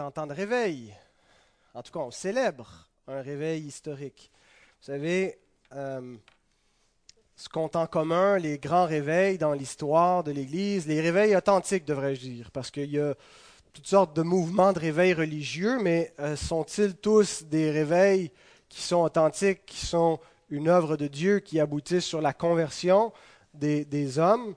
[0.00, 0.94] en temps de réveil.
[1.74, 4.30] En tout cas, on célèbre un réveil historique.
[4.80, 5.40] Vous savez,
[5.74, 6.14] euh,
[7.34, 12.20] ce qu'ont en commun les grands réveils dans l'histoire de l'Église, les réveils authentiques, devrais-je
[12.20, 13.12] dire, parce qu'il y a
[13.72, 18.30] toutes sortes de mouvements de réveils religieux, mais euh, sont-ils tous des réveils
[18.68, 23.12] qui sont authentiques, qui sont une œuvre de Dieu, qui aboutissent sur la conversion
[23.52, 24.54] des, des hommes?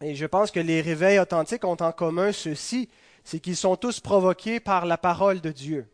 [0.00, 2.88] Et je pense que les réveils authentiques ont en commun ceci
[3.24, 5.86] c'est qu'ils sont tous provoqués par la parole de Dieu.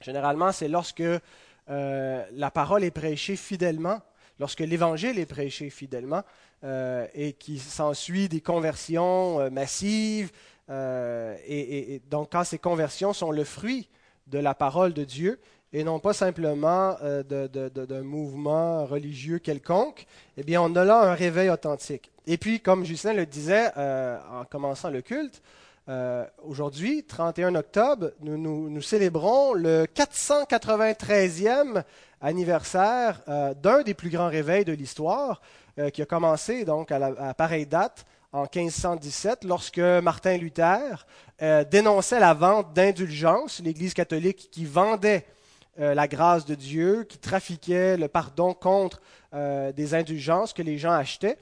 [0.00, 4.00] Généralement, c'est lorsque euh, la parole est prêchée fidèlement,
[4.38, 6.22] lorsque l'Évangile est prêché fidèlement,
[6.64, 10.30] euh, et qu'il s'ensuit des conversions euh, massives.
[10.68, 13.88] Et, donc, quand ces conversions sont le fruit
[14.28, 15.40] de la parole de Dieu,
[15.72, 16.96] et non pas simplement
[17.28, 22.12] d'un mouvement religieux quelconque, eh bien, on a là un réveil authentique.
[22.28, 25.42] Et puis, comme Justin le disait en commençant le culte,
[25.90, 31.82] euh, aujourd'hui, 31 octobre, nous, célébrons le 493e
[32.20, 35.40] anniversaire euh, d'un des plus grands réveils de l'histoire,
[35.80, 41.04] euh, qui a commencé donc à, pareille date en 1517, lorsque Martin Luther
[41.68, 45.26] dénonçait la vente d'indulgences, l'Église catholique qui vendait
[45.76, 49.00] la grâce de Dieu, qui trafiquait le pardon contre
[49.32, 51.38] des indulgences que les gens achetaient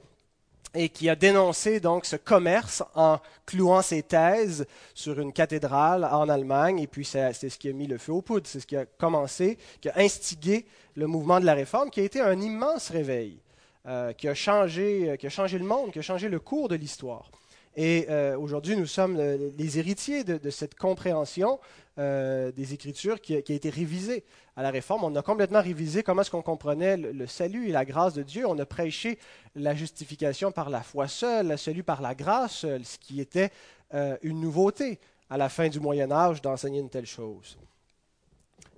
[0.73, 6.29] et qui a dénoncé donc ce commerce en clouant ses thèses sur une cathédrale en
[6.29, 6.79] Allemagne.
[6.79, 8.85] Et puis c'est ce qui a mis le feu aux poudres, c'est ce qui a
[8.85, 13.39] commencé, qui a instigé le mouvement de la réforme, qui a été un immense réveil,
[13.87, 16.75] euh, qui, a changé, qui a changé le monde, qui a changé le cours de
[16.75, 17.31] l'histoire.
[17.75, 21.59] Et euh, aujourd'hui, nous sommes les héritiers de, cette compréhension
[21.97, 24.23] euh, des Écritures qui a, été révisée
[24.55, 25.03] à la Réforme.
[25.03, 28.45] On a complètement révisé comment est-ce qu'on comprenait le, salut et la grâce de Dieu.
[28.47, 29.19] On a prêché
[29.55, 33.51] la justification par la foi seule, le salut par la grâce seule, ce qui était
[33.93, 37.57] euh, une nouveauté à la fin du Moyen Âge d'enseigner une telle chose.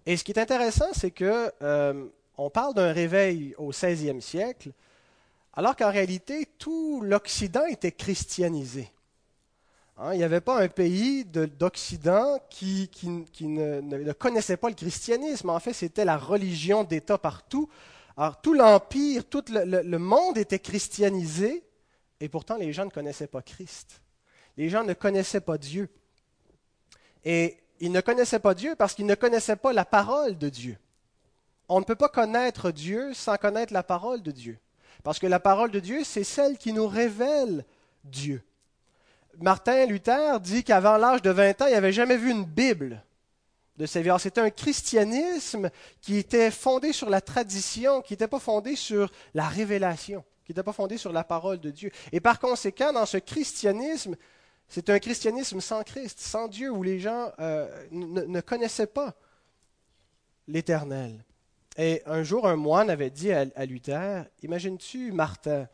[0.05, 1.51] Et ce qui est intéressant, c'est que
[2.37, 4.71] on parle d'un réveil au XVIe siècle,
[5.53, 8.89] alors qu'en réalité, tout l'Occident était christianisé.
[9.97, 12.89] Hein, il n'y avait pas un pays d'Occident qui,
[13.41, 15.49] ne, connaissait pas le christianisme.
[15.49, 17.69] En fait, c'était la religion d'État partout.
[18.17, 21.63] Alors, tout l'Empire, tout le, monde était christianisé,
[22.19, 24.01] et pourtant les gens ne connaissaient pas Christ.
[24.57, 25.89] Les gens ne connaissaient pas Dieu.
[27.23, 30.77] Et ils ne connaissaient pas Dieu parce qu'ils ne connaissaient pas la parole de Dieu.
[31.67, 34.59] On ne peut pas connaître Dieu sans connaître la parole de Dieu.
[35.03, 37.65] Parce que la parole de Dieu, c'est celle qui nous révèle
[38.03, 38.43] Dieu.
[39.39, 43.03] Martin Luther dit qu'avant l'âge de 20 ans, il n'avait jamais vu une Bible
[43.77, 44.11] de sa vie.
[44.19, 45.69] C'était un christianisme
[46.01, 50.63] qui était fondé sur la tradition, qui n'était pas fondé sur la révélation, qui n'était
[50.63, 51.91] pas fondé sur la parole de Dieu.
[52.11, 54.15] Et par conséquent, dans ce christianisme,
[54.67, 59.15] c'est un christianisme sans Christ, sans Dieu, où les gens euh, ne connaissaient pas
[60.47, 61.23] l'Éternel.
[61.77, 65.67] Et un jour, un moine avait dit à, Luther, imagines-tu, Martin,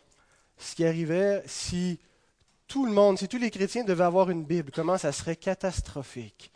[0.57, 1.99] ce qui arrivait si
[2.67, 6.51] tout le monde, si tous les chrétiens devaient avoir une Bible, comment ça serait catastrophique?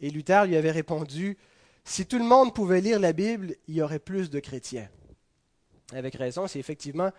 [0.00, 1.36] Et Luther lui avait répondu,
[1.84, 4.88] si tout le monde pouvait lire la Bible, il y aurait plus de chrétiens.
[5.92, 7.10] Avec raison, c'est effectivement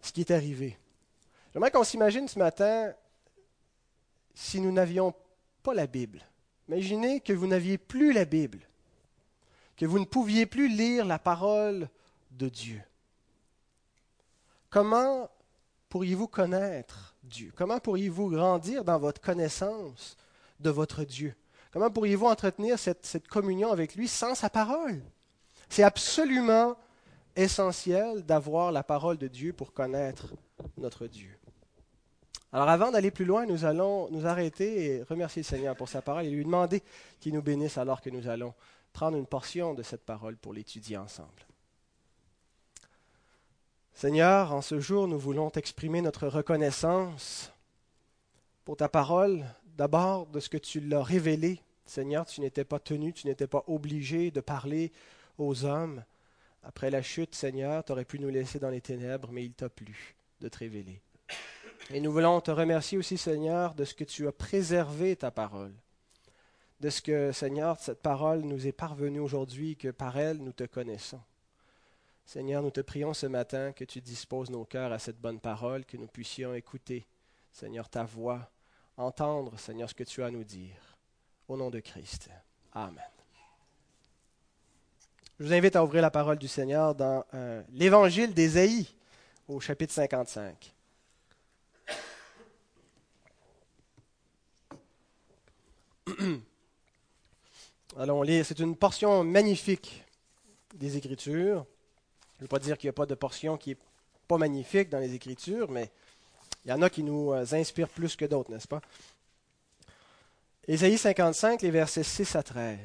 [0.00, 0.78] ce qui est arrivé.
[1.52, 2.92] J'aimerais qu'on s'imagine ce matin
[4.34, 5.14] si nous n'avions
[5.62, 6.20] pas la Bible.
[6.68, 8.60] Imaginez que vous n'aviez plus la Bible
[9.76, 11.88] que vous ne pouviez plus lire la parole
[12.30, 12.80] de Dieu.
[14.70, 15.30] Comment
[15.88, 17.52] pourriez-vous connaître Dieu?
[17.56, 20.16] Comment pourriez-vous grandir dans votre connaissance
[20.60, 21.34] de votre Dieu?
[21.72, 25.00] Comment pourriez-vous entretenir cette, communion avec lui sans sa parole?
[25.68, 26.76] C'est absolument
[27.34, 30.28] essentiel d'avoir la parole de Dieu pour connaître
[30.78, 31.36] notre Dieu.
[32.52, 36.00] Alors avant d'aller plus loin, nous allons nous arrêter et remercier le Seigneur pour sa
[36.00, 36.80] parole et lui demander
[37.18, 38.54] qu'il nous bénisse alors que nous allons
[38.94, 41.46] prendre une portion de cette parole pour l'étudier ensemble.
[43.92, 47.52] Seigneur, en ce jour, nous voulons t'exprimer notre reconnaissance
[48.64, 49.44] pour ta parole,
[49.76, 51.60] d'abord de ce que tu l'as révélé.
[51.84, 54.92] Seigneur, tu n'étais pas tenu, tu n'étais pas obligé de parler
[55.38, 56.02] aux hommes.
[56.62, 59.68] Après la chute, Seigneur, tu aurais pu nous laisser dans les ténèbres, mais il t'a
[59.68, 61.00] plu de te révéler.
[61.90, 65.74] Et nous voulons te remercier aussi, Seigneur, de ce que tu as préservé ta parole
[66.80, 70.64] de ce que, Seigneur, cette parole nous est parvenue aujourd'hui, que par elle nous te
[70.64, 71.20] connaissons.
[72.26, 75.84] Seigneur, nous te prions ce matin que tu disposes nos cœurs à cette bonne parole,
[75.84, 77.06] que nous puissions écouter,
[77.52, 78.50] Seigneur, ta voix,
[78.96, 80.96] entendre, Seigneur, ce que tu as à nous dire.
[81.48, 82.30] Au nom de Christ.
[82.72, 83.04] Amen.
[85.38, 88.88] Je vous invite à ouvrir la parole du Seigneur dans euh, l'Évangile d'Ésaïe,
[89.48, 90.74] au chapitre 55.
[97.96, 98.44] Allons lire.
[98.44, 100.04] C'est une portion magnifique
[100.74, 101.64] des Écritures.
[102.36, 103.78] Je ne veux pas dire qu'il n'y a pas de portion qui n'est
[104.26, 105.90] pas magnifique dans les Écritures, mais
[106.64, 108.80] il y en a qui nous euh, inspirent plus que d'autres, n'est-ce pas?
[110.66, 112.78] Ésaïe 55, les versets 6 à 13.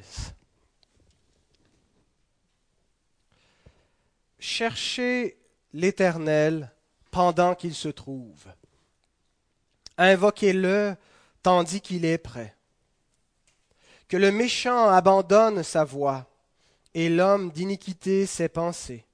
[4.38, 5.38] Cherchez
[5.74, 6.72] l'Éternel
[7.10, 8.46] pendant qu'il se trouve.
[9.98, 10.96] Invoquez-le
[11.42, 12.56] tandis qu'il est prêt.
[14.10, 16.26] Que le méchant abandonne sa voie
[16.94, 19.06] et l'homme d'iniquité ses pensées.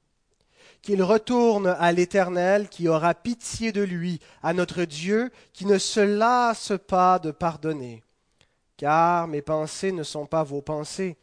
[0.81, 5.99] Qu'il retourne à l'Éternel qui aura pitié de lui, à notre Dieu qui ne se
[5.99, 8.03] lasse pas de pardonner.
[8.77, 11.17] Car mes pensées ne sont pas vos pensées,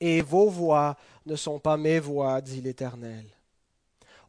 [0.00, 0.96] et vos voix
[1.26, 3.24] ne sont pas mes voix, dit l'Éternel.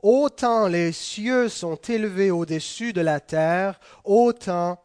[0.03, 4.81] Autant les cieux sont élevés au-dessus de la terre, autant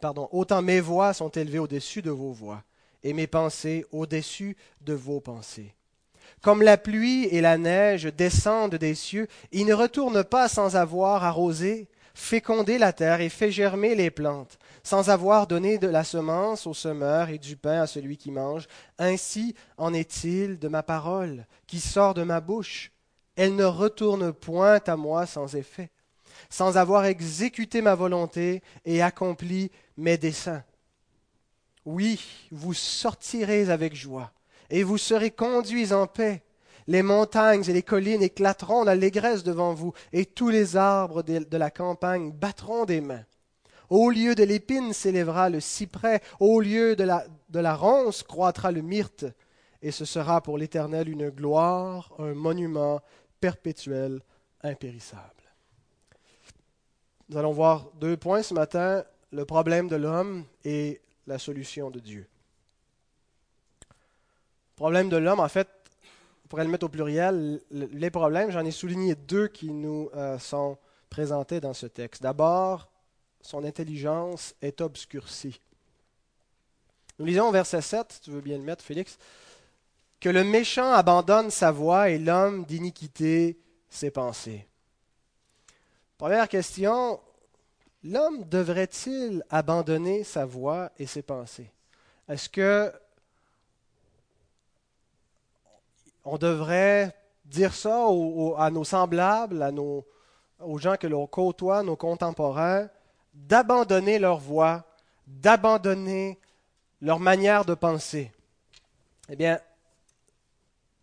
[0.00, 2.62] pardon, autant mes voix sont élevées au-dessus de vos voix,
[3.02, 5.74] et mes pensées au-dessus de vos pensées.
[6.42, 11.24] Comme la pluie et la neige descendent des cieux, ils ne retournent pas sans avoir
[11.24, 16.66] arrosé, fécondé la terre et fait germer les plantes, sans avoir donné de la semence
[16.66, 18.66] au semeur et du pain à celui qui mange.
[18.98, 22.92] Ainsi en est-il de ma parole qui sort de ma bouche.
[23.36, 25.90] Elle ne retourne point à moi sans effet,
[26.50, 30.64] sans avoir exécuté ma volonté et accompli mes desseins.
[31.84, 34.32] Oui, vous sortirez avec joie,
[34.70, 36.42] et vous serez conduits en paix.
[36.88, 41.70] Les montagnes et les collines éclateront d'allégresse devant vous, et tous les arbres de la
[41.70, 43.24] campagne battront des mains.
[43.88, 48.72] Au lieu de l'épine s'élèvera le cyprès, au lieu de la, de la ronce croîtra
[48.72, 49.24] le myrte,
[49.80, 53.00] et ce sera pour l'Éternel une gloire, un monument
[53.40, 54.20] perpétuel,
[54.62, 55.45] impérissable.
[57.28, 61.98] Nous allons voir deux points ce matin, le problème de l'homme et la solution de
[61.98, 62.28] Dieu.
[63.80, 65.68] Le problème de l'homme, en fait,
[66.44, 70.38] on pourrait le mettre au pluriel, les problèmes, j'en ai souligné deux qui nous euh,
[70.38, 70.78] sont
[71.10, 72.22] présentés dans ce texte.
[72.22, 72.88] D'abord,
[73.40, 75.60] son intelligence est obscurcie.
[77.18, 79.18] Nous lisons au verset 7, tu veux bien le mettre, Félix,
[80.20, 83.58] que le méchant abandonne sa voie et l'homme d'iniquité
[83.88, 84.68] ses pensées.
[86.18, 87.20] Première question,
[88.02, 91.70] l'homme devrait-il abandonner sa voix et ses pensées?
[92.28, 92.92] Est-ce que
[96.24, 97.14] on devrait
[97.44, 98.06] dire ça
[98.56, 102.88] à nos semblables, à aux gens que l'on côtoie, nos contemporains,
[103.34, 104.84] d'abandonner leur voix,
[105.26, 106.38] d'abandonner
[107.02, 108.32] leur manière de penser?
[109.28, 109.60] Eh bien,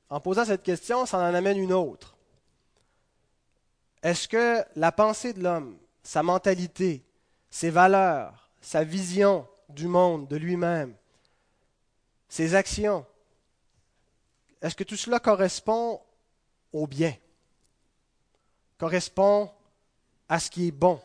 [0.09, 2.12] en posant cette question, ça en amène une autre.
[4.03, 7.05] Est-ce que la pensée de l'homme, sa mentalité,
[7.49, 10.93] ses valeurs, sa vision du monde, de lui-même,
[12.27, 13.05] ses actions,
[14.61, 16.01] est-ce que tout cela correspond
[16.73, 17.15] au bien?
[18.77, 19.49] Correspond
[20.27, 21.01] à ce qui est bon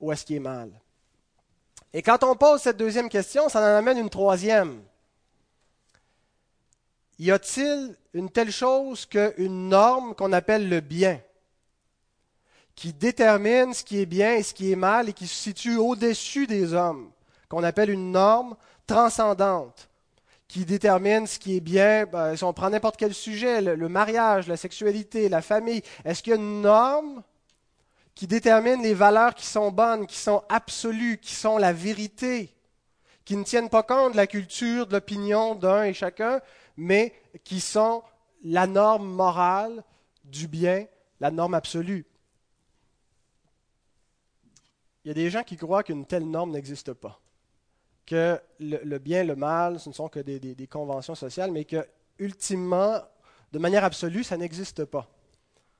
[0.00, 0.70] ou à ce qui est mal?
[1.92, 4.82] Et quand on pose cette deuxième question, ça en amène une troisième.
[7.18, 11.20] Y a-t-il une telle chose qu'une norme qu'on appelle le bien?
[12.80, 15.76] Qui détermine ce qui est bien et ce qui est mal et qui se situe
[15.76, 17.10] au-dessus des hommes,
[17.50, 18.56] qu'on appelle une norme
[18.86, 19.90] transcendante,
[20.48, 22.06] qui détermine ce qui est bien.
[22.06, 26.30] Ben, si on prend n'importe quel sujet, le, mariage, la sexualité, la famille, est-ce qu'il
[26.30, 27.22] y a une norme
[28.14, 32.48] qui détermine les valeurs qui sont bonnes, qui sont absolues, qui sont la vérité,
[33.26, 36.40] qui ne tiennent pas compte de la culture, de l'opinion d'un et chacun,
[36.78, 37.12] mais
[37.44, 38.02] qui sont
[38.42, 39.84] la norme morale
[40.24, 40.86] du bien,
[41.20, 42.06] la norme absolue?
[44.99, 47.20] Il y a des gens qui croient qu'une telle norme n'existe pas,
[48.06, 51.84] que le, bien, le mal, ce ne sont que des, conventions sociales, mais que,
[52.18, 53.00] ultimement,
[53.52, 55.08] de manière absolue, ça n'existe pas.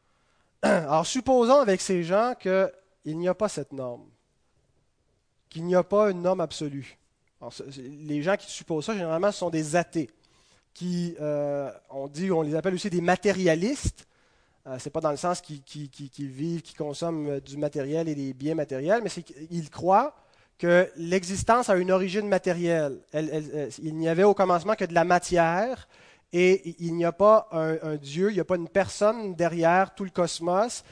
[0.62, 4.08] Alors, supposons avec ces gens qu'il n'y a pas cette norme,
[5.48, 6.98] qu'il n'y a pas une norme absolue.
[7.76, 10.10] les gens qui supposent ça, généralement, ce sont des athées,
[10.74, 14.08] qui, euh, on dit, on les appelle aussi des matérialistes,
[14.66, 15.62] euh, ce n'est pas dans le sens qu'ils
[16.18, 20.14] vivent, qu'ils consomment euh, du matériel et des biens matériels, mais c'est qu'ils croient
[20.58, 22.98] que l'existence a une origine matérielle.
[23.14, 25.88] Euh, il n'y avait au commencement que de la matière
[26.32, 30.04] et il n'y a pas un, Dieu, il n'y a pas une personne derrière tout
[30.04, 30.84] le cosmos,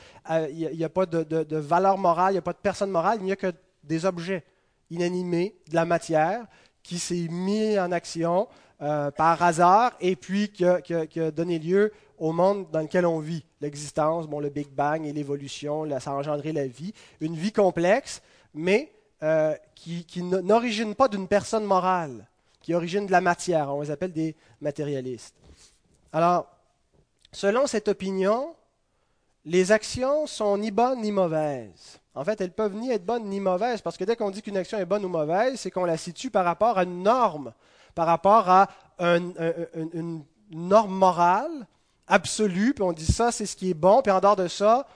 [0.51, 3.25] il n'y a, pas de, valeur morale, il n'y a pas de personne morale, il
[3.27, 3.53] n'y a que
[3.85, 4.43] des objets
[4.91, 6.45] inanimés, de la matière,
[6.83, 8.49] qui s'est mis en action
[8.81, 14.27] par hasard et puis qui a donné lieu au monde dans lequel on vit, l'existence,
[14.27, 18.23] bon, le Big Bang et l'évolution, ça a engendré la vie, une vie complexe,
[18.55, 22.27] mais euh, qui, n'origine pas d'une personne morale.
[22.61, 23.75] qui originent de la matière.
[23.75, 25.35] On les appelle des matérialistes.
[26.13, 26.47] Alors,
[27.33, 28.55] selon cette opinion,
[29.45, 31.99] les actions sont ni bonnes ni mauvaises.
[32.15, 34.57] En fait, elles peuvent ni être bonnes ni mauvaises, parce que dès qu'on dit qu'une
[34.57, 37.53] action est bonne ou mauvaise, c'est qu'on la situe par rapport à une norme,
[37.95, 41.67] par rapport à une norme morale
[42.09, 44.87] absolue, puis on dit ça, c'est ce qui est bon, puis en dehors de ça,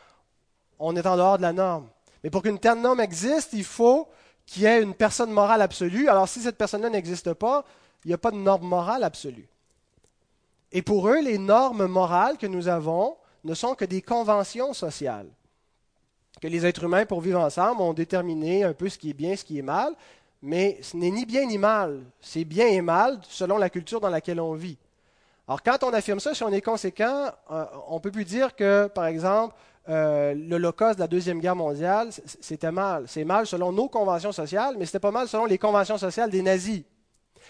[0.78, 1.88] on est en dehors de la norme.
[2.24, 4.08] Mais pour qu'une telle norme existe, il faut
[4.46, 6.08] qu'il y ait une personne morale absolue.
[6.08, 7.64] Alors si cette personne-là n'existe pas,
[8.04, 9.48] il n'y a pas de norme morale absolue.
[10.72, 15.28] Et pour eux, les normes morales que nous avons ne sont que des conventions sociales.
[16.40, 19.36] Que les êtres humains, pour vivre ensemble, ont déterminé un peu ce qui est bien,
[19.36, 19.94] ce qui est mal,
[20.40, 22.02] mais ce n'est ni bien ni mal.
[22.20, 24.78] C'est bien et mal selon la culture dans laquelle on vit.
[25.48, 28.54] Alors quand on affirme ça, si on est conséquent, euh, on ne peut plus dire
[28.54, 29.54] que, par exemple,
[29.88, 33.04] euh, l'Holocauste de la Deuxième Guerre mondiale, c'était mal.
[33.08, 36.42] C'est mal selon nos conventions sociales, mais c'était pas mal selon les conventions sociales des
[36.42, 36.84] nazis.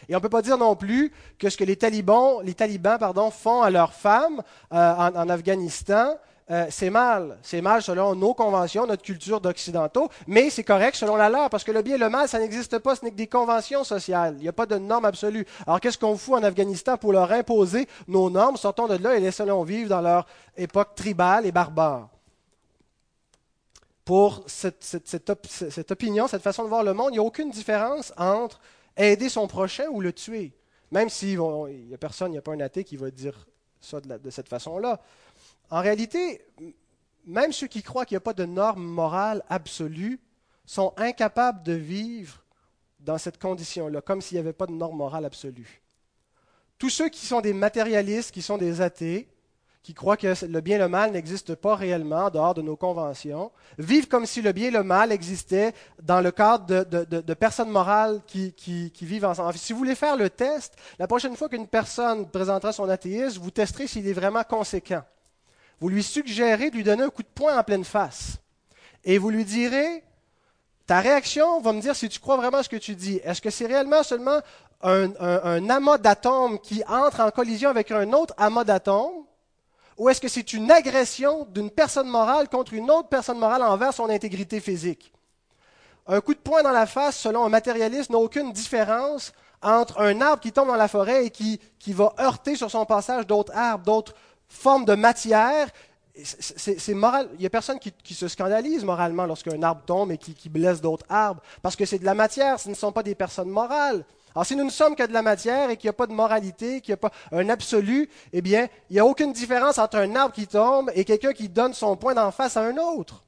[0.09, 2.99] Et on ne peut pas dire non plus que ce que les talibans, les talibans
[2.99, 6.17] pardon, font à leurs femmes euh, en, Afghanistan,
[6.51, 7.39] euh, c'est mal.
[7.43, 11.65] C'est mal selon nos conventions, notre culture d'occidentaux, mais c'est correct selon la leur, parce
[11.65, 14.35] que le bien et le mal, ça n'existe pas, ce n'est que des conventions sociales.
[14.39, 15.47] Il n'y a pas de normes absolues.
[15.67, 18.57] Alors qu'est-ce qu'on fout en Afghanistan pour leur imposer nos normes?
[18.57, 22.09] Sortons de là et laissons-les vivre dans leur époque tribale et barbare
[24.05, 28.13] pour cette, cette, opinion, cette façon de voir le monde, il n'y a aucune différence
[28.17, 28.61] entre
[28.97, 30.53] aider son prochain ou le tuer.
[30.91, 33.47] Même s'il n'y a personne, il n'y a pas un athée qui va dire
[33.81, 35.01] ça de, cette façon-là.
[35.73, 36.43] En réalité,
[37.25, 40.21] même ceux qui croient qu'il n'y a pas de norme morale absolue
[40.67, 42.45] sont incapables de vivre
[43.01, 45.81] dans cette condition-là, comme s'il n'y avait pas de norme morale absolue.
[46.77, 49.31] Tous ceux qui sont des matérialistes, qui sont des athées,
[49.83, 52.77] qui croient que le bien et le mal n'existent pas réellement en dehors de nos
[52.77, 57.71] conventions, vivent comme si le bien et le mal existaient dans le cadre de, personnes
[57.71, 59.57] morales qui, vivent ensemble.
[59.57, 63.51] Si vous voulez faire le test, la prochaine fois qu'une personne présentera son athéisme, vous
[63.51, 65.03] testerez s'il est vraiment conséquent.
[65.83, 68.37] Vous lui suggérez de lui donner un coup de poing en pleine face.
[69.03, 70.05] Et vous lui direz,
[70.87, 73.21] ta réaction va me dire si tu crois vraiment ce que tu dis.
[73.25, 74.39] Est-ce que c'est réellement seulement
[74.81, 79.25] un, un amas d'atomes qui entre en collision avec un autre amas d'atomes
[79.99, 83.93] ou est-ce que c'est une agression d'une personne morale contre une autre personne morale envers
[83.93, 85.13] son intégrité physique?
[86.07, 90.21] Un coup de poing dans la face, selon un matérialiste, n'a aucune différence entre un
[90.21, 91.59] arbre qui tombe dans la forêt et qui,
[91.89, 94.15] va heurter sur son passage d'autres arbres, d'autres
[94.53, 95.69] formes de matière.
[96.15, 97.29] C'est moral.
[97.35, 101.07] Il n'y a personne qui, se scandalise moralement lorsqu'un arbre tombe et qui blesse d'autres
[101.09, 104.05] arbres, parce que c'est de la matière, ce ne sont pas des personnes morales.
[104.35, 106.13] Alors si nous ne sommes que de la matière et qu'il n'y a pas de
[106.13, 109.97] moralité, qu'il n'y a pas un absolu, eh bien, il n'y a aucune différence entre
[109.97, 113.25] un arbre qui tombe et quelqu'un qui donne son poing d'en face à un autre.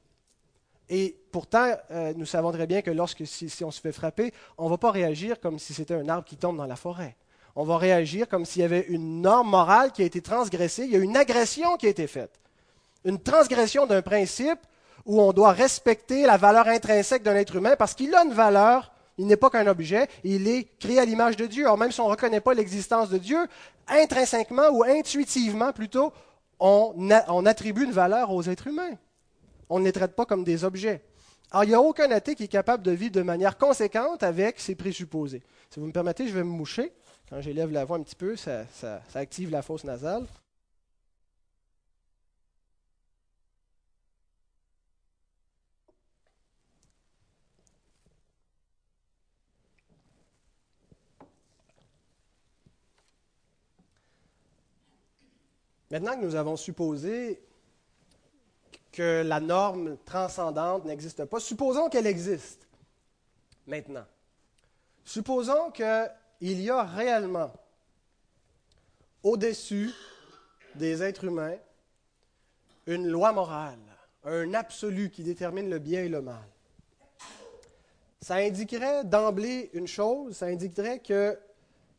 [0.89, 4.65] Et pourtant, euh, nous savons très bien que lorsque si, on se fait frapper, on
[4.65, 7.15] ne va pas réagir comme si c'était un arbre qui tombe dans la forêt.
[7.55, 10.91] On va réagir comme s'il y avait une norme morale qui a été transgressée, il
[10.91, 12.39] y a une agression qui a été faite.
[13.05, 14.59] Une transgression d'un principe
[15.05, 18.91] où on doit respecter la valeur intrinsèque d'un être humain parce qu'il a une valeur
[19.17, 21.65] il n'est pas qu'un objet, il est créé à l'image de Dieu.
[21.65, 23.37] Alors même si on ne reconnaît pas l'existence de Dieu,
[23.87, 26.11] intrinsèquement ou intuitivement plutôt,
[26.59, 27.09] on,
[27.45, 28.97] attribue une valeur aux êtres humains.
[29.69, 31.01] On ne les traite pas comme des objets.
[31.51, 34.59] Alors il n'y a aucun athée qui est capable de vivre de manière conséquente avec
[34.59, 35.43] ses présupposés.
[35.69, 36.91] Si vous me permettez, je vais me moucher.
[37.29, 38.65] Quand j'élève la voix un petit peu, ça
[39.13, 40.27] active la fosse nasale.
[55.91, 57.41] Maintenant que nous avons supposé
[58.91, 62.67] que la norme transcendante n'existe pas, supposons qu'elle existe
[63.65, 64.05] maintenant.
[65.03, 65.71] Supposons
[66.39, 67.51] qu'il y a réellement
[69.23, 69.91] au-dessus
[70.75, 71.57] des êtres humains
[72.87, 73.79] une loi morale,
[74.23, 76.47] un absolu qui détermine le bien et le mal.
[78.21, 81.37] Ça indiquerait d'emblée une chose, ça indiquerait qu'il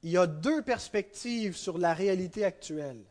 [0.04, 3.02] y a deux perspectives sur la réalité actuelle.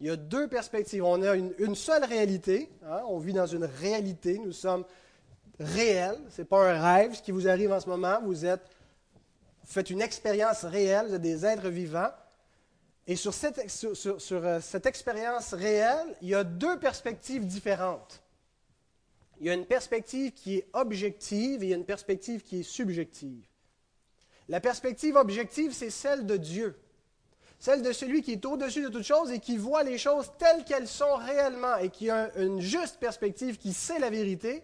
[0.00, 1.04] Il y a deux perspectives.
[1.04, 2.70] On a une, seule réalité.
[2.84, 3.02] Hein.
[3.08, 4.38] On vit dans une réalité.
[4.38, 4.84] Nous sommes
[5.58, 6.20] réels.
[6.30, 8.20] Ce n'est pas un rêve ce qui vous arrive en ce moment.
[8.22, 8.62] Vous, êtes,
[9.72, 11.08] faites une expérience réelle.
[11.08, 12.10] Vous des êtres vivants.
[13.06, 18.20] Et sur cette, sur, euh, cette expérience réelle, il y a deux perspectives différentes.
[19.40, 22.60] Il y a une perspective qui est objective et il y a une perspective qui
[22.60, 23.46] est subjective.
[24.48, 26.76] La perspective objective, c'est celle de Dieu
[27.58, 30.64] celle de celui qui est au-dessus de toutes choses et qui voit les choses telles
[30.64, 34.62] qu'elles sont réellement et qui a une juste perspective, qui sait la vérité.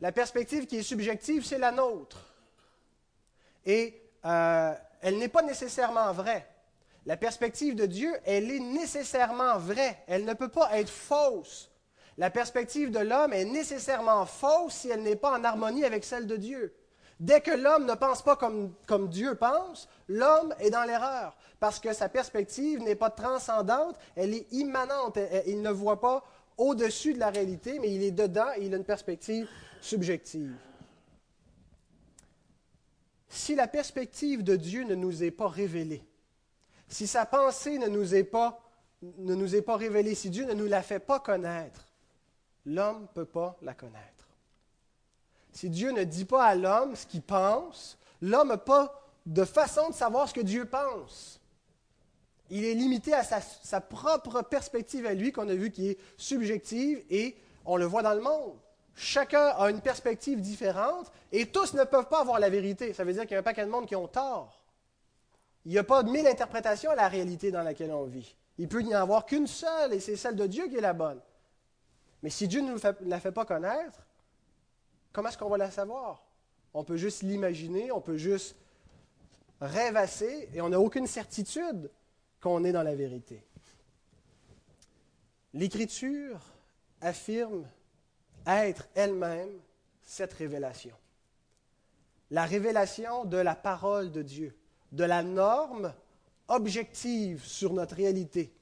[0.00, 2.34] La perspective qui est subjective, c'est la nôtre.
[3.66, 6.46] Et euh, elle n'est pas nécessairement vraie.
[7.06, 9.98] La perspective de Dieu, elle est nécessairement vraie.
[10.06, 11.70] Elle ne peut pas être fausse.
[12.18, 16.26] La perspective de l'homme est nécessairement fausse si elle n'est pas en harmonie avec celle
[16.26, 16.74] de Dieu.
[17.18, 21.78] Dès que l'homme ne pense pas comme, comme Dieu pense, l'homme est dans l'erreur, parce
[21.78, 25.18] que sa perspective n'est pas transcendante, elle est immanente.
[25.46, 26.24] Il ne voit pas
[26.56, 29.46] au-dessus de la réalité, mais il est dedans et il a une perspective
[29.80, 30.54] subjective.
[33.30, 36.02] Si la perspective de Dieu ne nous est pas révélée,
[36.88, 38.60] si sa pensée ne nous est pas,
[39.76, 41.86] révélée, si Dieu ne nous la fait pas connaître,
[42.66, 44.28] l'homme ne peut pas la connaître.
[45.52, 49.90] Si Dieu ne dit pas à l'homme ce qu'il pense, l'homme n'a pas de façon
[49.90, 51.40] de savoir ce que Dieu pense.
[52.50, 55.98] Il est limité à sa, sa propre perspective à lui, qu'on a vu qui est
[56.16, 58.58] subjective, et on le voit dans le monde.
[59.02, 62.92] Chacun a une perspective différente, et tous ne peuvent pas avoir la vérité.
[62.92, 64.62] Ça veut dire qu'il y a un paquet de monde qui ont tort.
[65.64, 68.36] Il n'y a pas de mille interprétations à la réalité dans laquelle on vit.
[68.58, 70.92] Il peut n'y en avoir qu'une seule, et c'est celle de Dieu qui est la
[70.92, 71.18] bonne.
[72.22, 74.06] Mais si Dieu ne nous la fait pas connaître,
[75.14, 76.22] comment est-ce qu'on va la savoir?
[76.74, 78.54] On peut juste l'imaginer, on peut juste
[79.62, 81.90] rêvasser, et on n'a aucune certitude
[82.42, 83.42] qu'on est dans la vérité.
[85.54, 86.38] L'Écriture
[87.00, 87.64] affirme
[88.46, 89.50] être elle-même
[90.02, 90.94] cette révélation.
[92.30, 94.56] La révélation de la parole de Dieu
[94.92, 95.92] de la norme
[96.48, 98.52] objective sur notre réalité.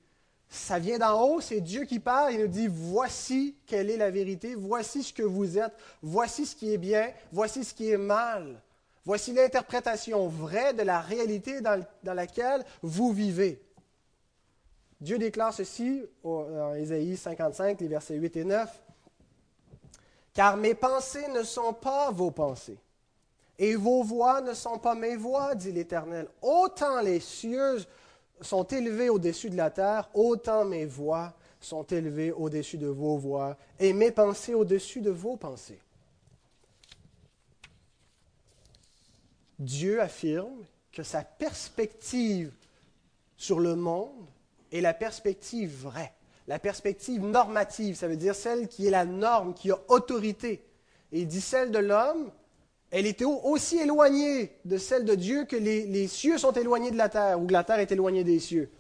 [0.50, 4.11] Ça vient d'en haut, c'est Dieu qui parle et nous dit, voici quelle est la
[4.11, 7.99] vérité, voici ce que vous êtes, voici ce qui est bien, voici ce qui est
[7.99, 8.62] mal.
[9.04, 13.62] Voici l'interprétation vraie de la réalité dans, laquelle vous vivez.
[15.00, 18.82] Dieu déclare ceci dans Ésaïe 55, les versets 8 et 9.
[20.38, 22.78] Car mes pensées ne sont pas vos pensées
[23.59, 26.28] et vos voix ne sont pas mes voix, dit l'Éternel.
[26.40, 27.78] Autant les cieux
[28.40, 33.56] sont élevés au-dessus de la terre, autant mes voix sont élevées au-dessus de vos voix,
[33.80, 35.80] et mes pensées au-dessus de vos pensées.
[39.58, 42.52] Dieu affirme que sa perspective
[43.36, 44.28] sur le monde
[44.71, 46.15] est la perspective vraie,
[46.49, 50.65] la perspective normative, ça veut dire celle qui est la norme, qui a autorité.
[51.13, 52.30] Et il dit celle de l'homme,
[52.91, 57.11] elle était aussi éloignée de celle de Dieu que les, cieux sont éloignés de la
[57.11, 58.71] terre, ou que la terre est éloignée des cieux.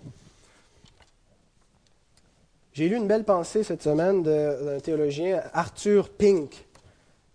[2.72, 6.64] J'ai lu une belle pensée cette semaine d'un théologien, Arthur Pink.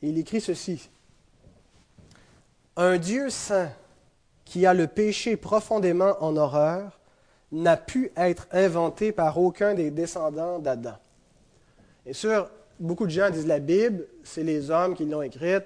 [0.02, 0.89] Il écrit ceci.
[2.76, 3.69] Un Dieu saint
[4.46, 7.00] qui a le péché profondément en horreur
[7.54, 10.96] n'a pu être inventé par aucun des descendants d'Adam.
[12.06, 15.63] Et sûr, beaucoup de gens disent la Bible, c'est les hommes qui l'ont écrite,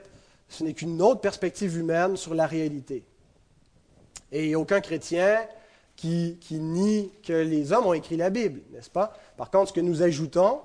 [0.49, 3.03] ce n'est qu'une autre perspective humaine sur la réalité.
[4.31, 5.39] Et aucun chrétien
[5.95, 9.17] qui, nie que les hommes ont écrit la Bible, n'est-ce pas?
[9.37, 10.59] Par contre, ce que nous ajoutons,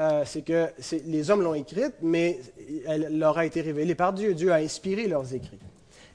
[0.00, 0.68] euh, c'est que
[1.06, 2.38] les hommes l'ont écrite, mais
[2.86, 4.32] elle leur a été révélée par Dieu.
[4.32, 5.58] Dieu a inspiré leurs écrits.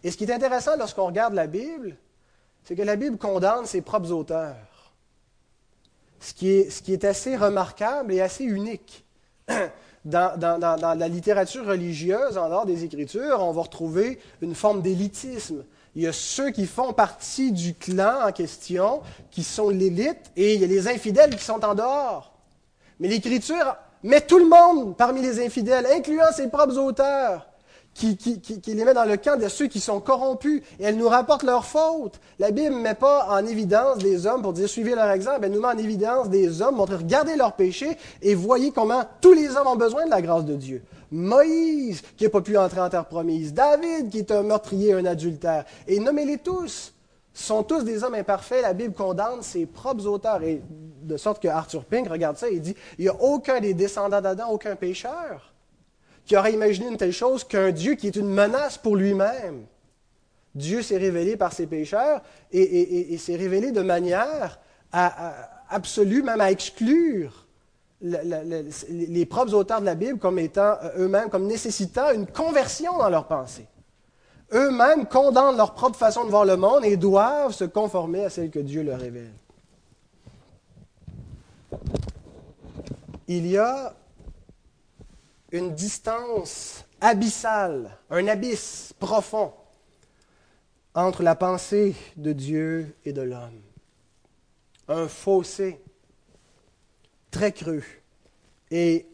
[0.05, 1.97] Et ce qui est intéressant lorsqu'on regarde la Bible,
[2.63, 4.55] c'est que la Bible condamne ses propres auteurs.
[6.19, 9.03] Ce qui, est, assez remarquable et assez unique.
[10.05, 15.65] dans, la littérature religieuse, en dehors des Écritures, on va retrouver une forme d'élitisme.
[15.95, 20.55] Il y a ceux qui font partie du clan en question, qui sont l'élite, et
[20.55, 22.33] il y a les infidèles qui sont en dehors.
[23.01, 27.52] Mais l'Écriture met tout le monde parmi les infidèles, incluant ses propres auteurs
[27.93, 28.17] qui,
[28.67, 31.65] les met dans le camp de ceux qui sont corrompus et elle nous rapporte leurs
[31.65, 32.19] fautes.
[32.39, 35.51] La Bible ne met pas en évidence des hommes pour dire suivez leur exemple, elle
[35.51, 39.55] nous met en évidence des hommes, montrer regardez leurs péchés et voyez comment tous les
[39.55, 40.83] hommes ont besoin de la grâce de Dieu.
[41.11, 45.05] Moïse, qui n'a pas pu entrer en terre promise, David, qui est un meurtrier, un
[45.05, 46.93] adultère, et nommez-les tous,
[47.35, 48.61] sont tous des hommes imparfaits.
[48.61, 50.61] La Bible condamne ses propres auteurs, et
[51.03, 54.21] de sorte que Arthur Pink regarde ça et dit il n'y a aucun des descendants
[54.21, 55.52] d'Adam, aucun pécheur
[56.25, 59.65] qui aurait imaginé une telle chose qu'un Dieu qui est une menace pour lui-même.
[60.55, 64.59] Dieu s'est révélé par ses pécheurs et, s'est révélé de manière
[65.69, 67.47] absolue, même à exclure
[68.01, 73.09] les propres auteurs de la Bible comme étant euh, eux-mêmes, comme nécessitant une conversion dans
[73.09, 73.65] leur pensée.
[74.51, 78.51] Eux-mêmes condamnent leur propre façon de voir le monde et doivent se conformer à celle
[78.51, 79.31] que Dieu leur révèle.
[83.27, 83.93] Il y a
[85.53, 89.53] une distance abyssale, un abysse profond
[90.95, 93.61] entre la pensée de Dieu et de l'homme.
[94.87, 95.79] Un fossé
[97.29, 97.83] très creux.
[98.71, 99.07] Et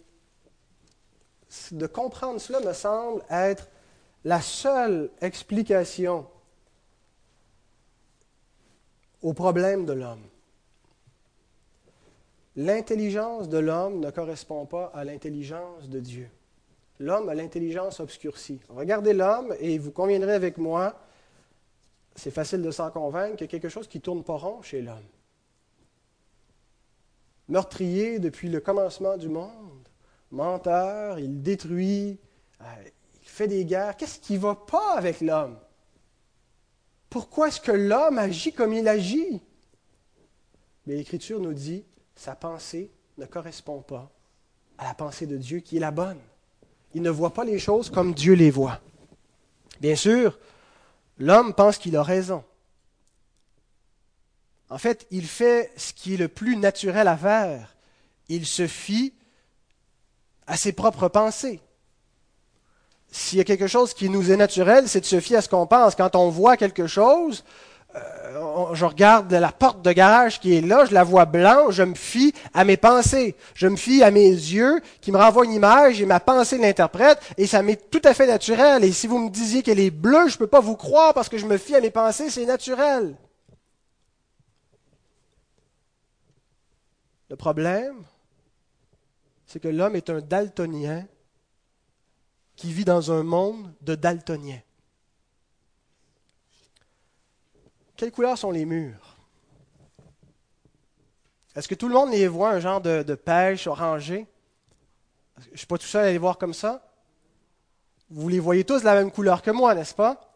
[1.71, 3.67] de comprendre cela me semble être
[4.23, 6.25] la seule explication
[9.21, 10.28] au problème de l'homme.
[12.55, 16.29] L'intelligence de l'homme ne correspond pas à l'intelligence de Dieu.
[16.99, 18.59] L'homme a l'intelligence obscurcie.
[18.69, 20.99] Regardez l'homme et vous conviendrez avec moi,
[22.15, 24.61] c'est facile de s'en convaincre, qu'il y a quelque chose qui ne tourne pas rond
[24.61, 25.05] chez l'homme.
[27.47, 29.87] Meurtrier depuis le commencement du monde,
[30.29, 32.19] menteur, il détruit,
[32.61, 32.65] euh,
[33.21, 33.95] il fait des guerres.
[33.95, 35.57] Qu'est-ce qui ne va pas avec l'homme?
[37.09, 39.41] Pourquoi est-ce que l'homme agit comme il agit?
[40.85, 44.09] Mais l'Écriture nous dit, sa pensée ne correspond pas
[44.77, 46.19] à la pensée de Dieu qui est la bonne.
[46.93, 48.79] Il ne voit pas les choses comme Dieu les voit.
[49.79, 50.37] Bien sûr,
[51.17, 52.43] l'homme pense qu'il a raison.
[54.69, 57.75] En fait, il fait ce qui est le plus naturel à faire.
[58.27, 59.13] Il se fie
[60.45, 61.59] à ses propres pensées.
[63.11, 65.49] S'il y a quelque chose qui nous est naturel, c'est de se fier à ce
[65.49, 65.95] qu'on pense.
[65.95, 67.43] Quand on voit quelque chose,
[67.95, 71.83] euh, je regarde la porte de garage qui est là, je la vois blanche, je
[71.83, 75.53] me fie à mes pensées, je me fie à mes yeux qui me renvoient une
[75.53, 78.83] image et ma pensée l'interprète et ça m'est tout à fait naturel.
[78.83, 81.29] Et si vous me disiez qu'elle est bleue, je ne peux pas vous croire parce
[81.29, 83.15] que je me fie à mes pensées, c'est naturel.
[87.29, 88.03] Le problème,
[89.45, 91.05] c'est que l'homme est un daltonien
[92.55, 94.61] qui vit dans un monde de daltoniens.
[97.99, 99.17] Quelles couleurs sont les murs?
[101.53, 104.25] Est-ce que tout le monde les voit un genre de, pêche orangé?
[105.37, 106.81] Je ne suis pas tout seul à les voir comme ça.
[108.09, 110.33] Vous les voyez tous de la même couleur que moi, n'est-ce pas?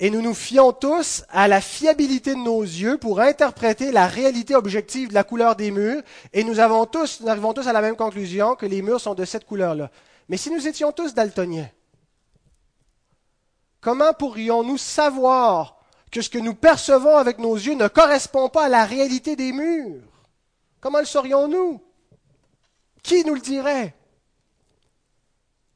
[0.00, 4.54] Et nous nous fions tous à la fiabilité de nos yeux pour interpréter la réalité
[4.54, 6.00] objective de la couleur des murs.
[6.32, 9.14] Et nous, avons tous, nous arrivons tous à la même conclusion que les murs sont
[9.14, 9.90] de cette couleur-là.
[10.30, 11.68] Mais si nous étions tous daltoniens,
[13.82, 15.81] comment pourrions-nous savoir
[16.12, 19.50] que ce que nous percevons avec nos yeux ne correspond pas à la réalité des
[19.50, 20.02] murs.
[20.78, 21.82] Comment le saurions-nous?
[23.02, 23.94] Qui nous le dirait?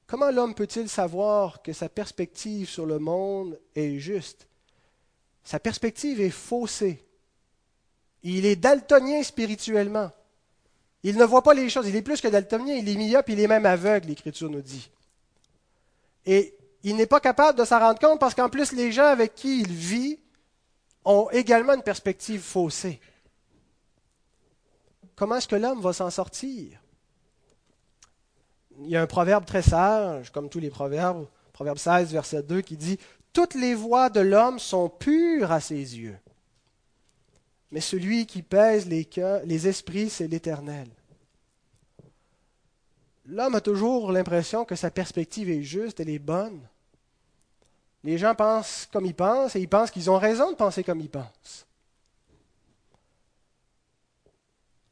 [0.06, 4.46] Comment l'homme peut-il savoir que sa perspective sur le monde est juste?
[5.42, 7.02] Sa perspective est faussée.
[8.22, 10.10] Il est daltonien spirituellement.
[11.02, 11.88] Il ne voit pas les choses.
[11.88, 14.90] Il est plus que daltonien, il est myope, il est même aveugle, l'Écriture nous dit.
[16.26, 19.34] Et il n'est pas capable de s'en rendre compte parce qu'en plus, les gens avec
[19.34, 20.18] qui il vit
[21.06, 23.00] ont également une perspective faussée.
[25.14, 26.78] Comment est-ce que l'homme va s'en sortir?
[28.80, 32.60] Il y a un proverbe très sage, comme tous les proverbes, proverbe 16, verset 2,
[32.60, 32.98] qui dit
[33.32, 36.18] Toutes les voies de l'homme sont pures à ses yeux,
[37.70, 39.08] mais celui qui pèse les,
[39.44, 40.88] les esprits, c'est l'Éternel.
[43.24, 46.60] L'homme a toujours l'impression que sa perspective est juste, elle est bonne.
[48.06, 51.00] Les gens pensent comme ils pensent et ils pensent qu'ils ont raison de penser comme
[51.00, 51.66] ils pensent.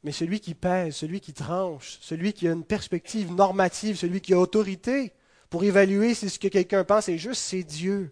[0.03, 4.33] Mais celui qui pèse, celui qui tranche, celui qui a une perspective normative, celui qui
[4.33, 5.13] a autorité
[5.49, 8.11] pour évaluer si ce que quelqu'un pense est juste, c'est Dieu.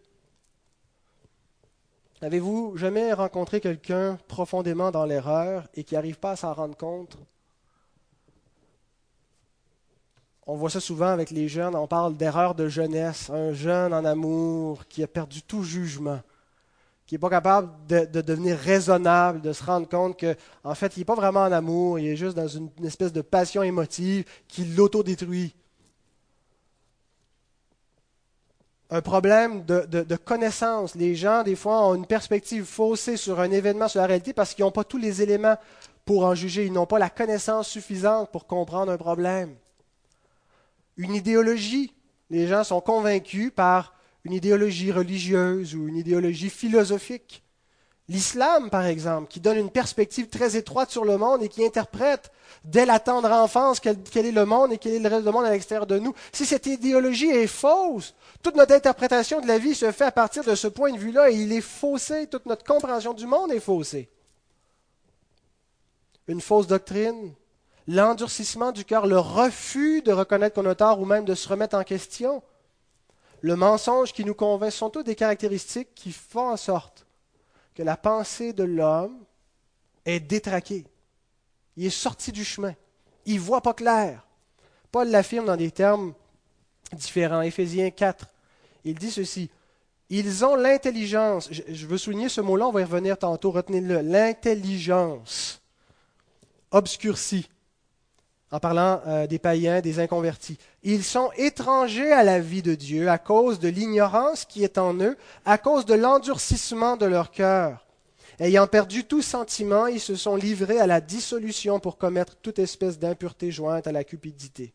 [2.22, 7.18] Avez-vous jamais rencontré quelqu'un profondément dans l'erreur et qui n'arrive pas à s'en rendre compte
[10.46, 14.04] On voit ça souvent avec les jeunes, on parle d'erreur de jeunesse, un jeune en
[14.04, 16.20] amour qui a perdu tout jugement,
[17.06, 21.00] qui n'est pas capable de, devenir raisonnable, de se rendre compte qu'en en fait, il
[21.00, 24.66] n'est pas vraiment en amour, il est juste dans une, espèce de passion émotive qui
[24.66, 25.56] l'autodétruit.
[28.90, 30.94] Un problème de, de, connaissance.
[30.94, 34.54] Les gens, des fois, ont une perspective faussée sur un événement, sur la réalité, parce
[34.54, 35.56] qu'ils n'ont pas tous les éléments
[36.06, 36.66] pour en juger.
[36.66, 39.56] Ils n'ont pas la connaissance suffisante pour comprendre un problème
[40.98, 41.94] une idéologie.
[42.30, 47.44] Les gens sont convaincus par une idéologie religieuse ou une idéologie philosophique.
[48.10, 52.32] L'islam, par exemple, qui donne une perspective très étroite sur le monde et qui interprète
[52.66, 55.46] dès la tendre enfance quel, est le monde et quel est le reste du monde
[55.46, 56.14] à l'extérieur de nous.
[56.34, 60.44] Si cette idéologie est fausse, toute notre interprétation de la vie se fait à partir
[60.44, 63.62] de ce point de vue-là et il est faussé, toute notre compréhension du monde est
[63.62, 64.10] faussée.
[66.28, 67.34] Une fausse doctrine,
[67.88, 71.76] l'endurcissement du cœur, le refus de reconnaître qu'on a tort ou même de se remettre
[71.76, 72.42] en question,
[73.42, 77.06] le mensonge qui nous convainc sont toutes des caractéristiques qui font en sorte
[77.76, 79.18] que la pensée de l'homme
[80.06, 80.86] est détraquée.
[81.76, 82.74] Il est sorti du chemin.
[83.26, 84.26] Il ne voit pas clair.
[84.92, 86.14] Paul l'affirme dans des termes
[86.94, 87.42] différents.
[87.42, 88.28] Éphésiens 4,
[88.86, 89.50] il dit ceci.
[90.10, 91.50] Ils ont l'intelligence.
[91.52, 94.02] Je veux souligner ce mot-là, on va y revenir tantôt, retenez-le.
[94.02, 95.62] L'intelligence
[96.72, 97.50] obscurcie
[98.54, 100.60] en parlant euh, des païens, des inconvertis.
[100.84, 104.94] Ils sont étrangers à la vie de Dieu à cause de l'ignorance qui est en
[105.02, 107.84] eux, à cause de l'endurcissement de leur cœur.
[108.40, 113.00] Ayant perdu tout sentiment, ils se sont livrés à la dissolution pour commettre toute espèce
[113.00, 114.72] d'impureté jointe à la cupidité.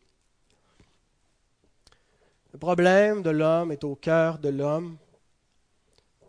[2.51, 4.97] Le problème de l'homme est au cœur de l'homme.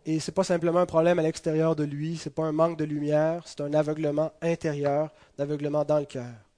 [0.05, 2.53] Et ce n'est pas simplement un problème à l'extérieur de lui, ce n'est pas un
[2.53, 6.50] manque de lumière, c'est un aveuglement intérieur, un aveuglement dans le cœur.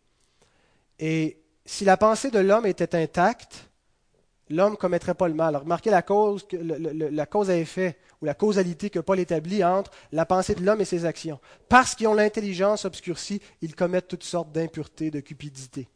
[1.00, 3.70] Et si la pensée de l'homme était intacte,
[4.50, 5.56] l'homme ne commettrait pas le mal.
[5.56, 10.26] remarquez la cause, la cause à effet ou la causalité que Paul établit entre la
[10.26, 11.40] pensée de l'homme et ses actions.
[11.70, 15.88] Parce qu'ils ont l'intelligence obscurcie, ils commettent toutes sortes d'impuretés, de cupidité.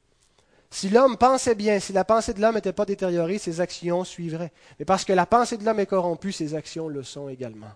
[0.69, 4.51] Si l'homme pensait bien, si la pensée de l'homme n'était pas détériorée, ses actions suivraient.
[4.79, 7.71] Mais parce que la pensée de l'homme est corrompue, ses actions le sont également.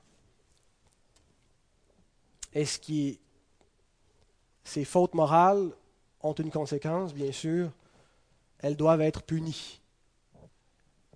[2.54, 3.18] Est-ce que
[4.64, 5.72] ces fautes morales
[6.24, 7.70] ont une conséquence, bien sûr.
[8.60, 9.82] Elles doivent être punies.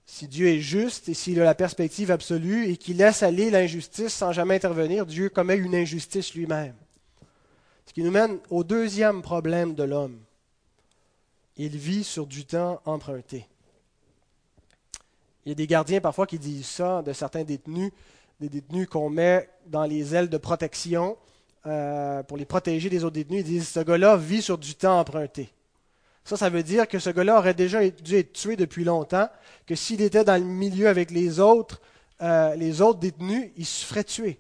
[0.05, 4.13] Si Dieu est juste et s'il a la perspective absolue et qu'il laisse aller l'injustice
[4.13, 6.75] sans jamais intervenir, Dieu commet une injustice lui-même.
[7.87, 10.19] Ce qui nous mène au deuxième problème de l'homme.
[11.57, 13.47] Il vit sur du temps emprunté.
[15.45, 17.91] Il y a des gardiens parfois qui disent ça de certains détenus,
[18.39, 21.17] des détenus qu'on met dans les ailes de protection
[21.67, 23.41] euh, pour les protéger des autres détenus.
[23.41, 25.49] Ils disent ce gars-là vit sur du temps emprunté.
[26.23, 29.29] Ça, ça veut dire que ce gars-là aurait déjà dû être tué depuis longtemps,
[29.67, 31.81] que s'il était dans le milieu avec les autres,
[32.21, 34.37] euh, les autres détenus, il se ferait tuer.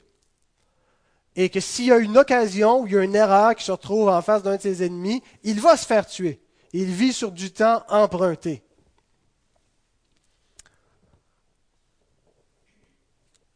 [1.35, 3.71] Et que s'il y a une occasion où il y a une erreur qui se
[3.71, 6.39] retrouve en face d'un de ses ennemis, il va se faire tuer.
[6.73, 8.63] Il vit sur du temps emprunté.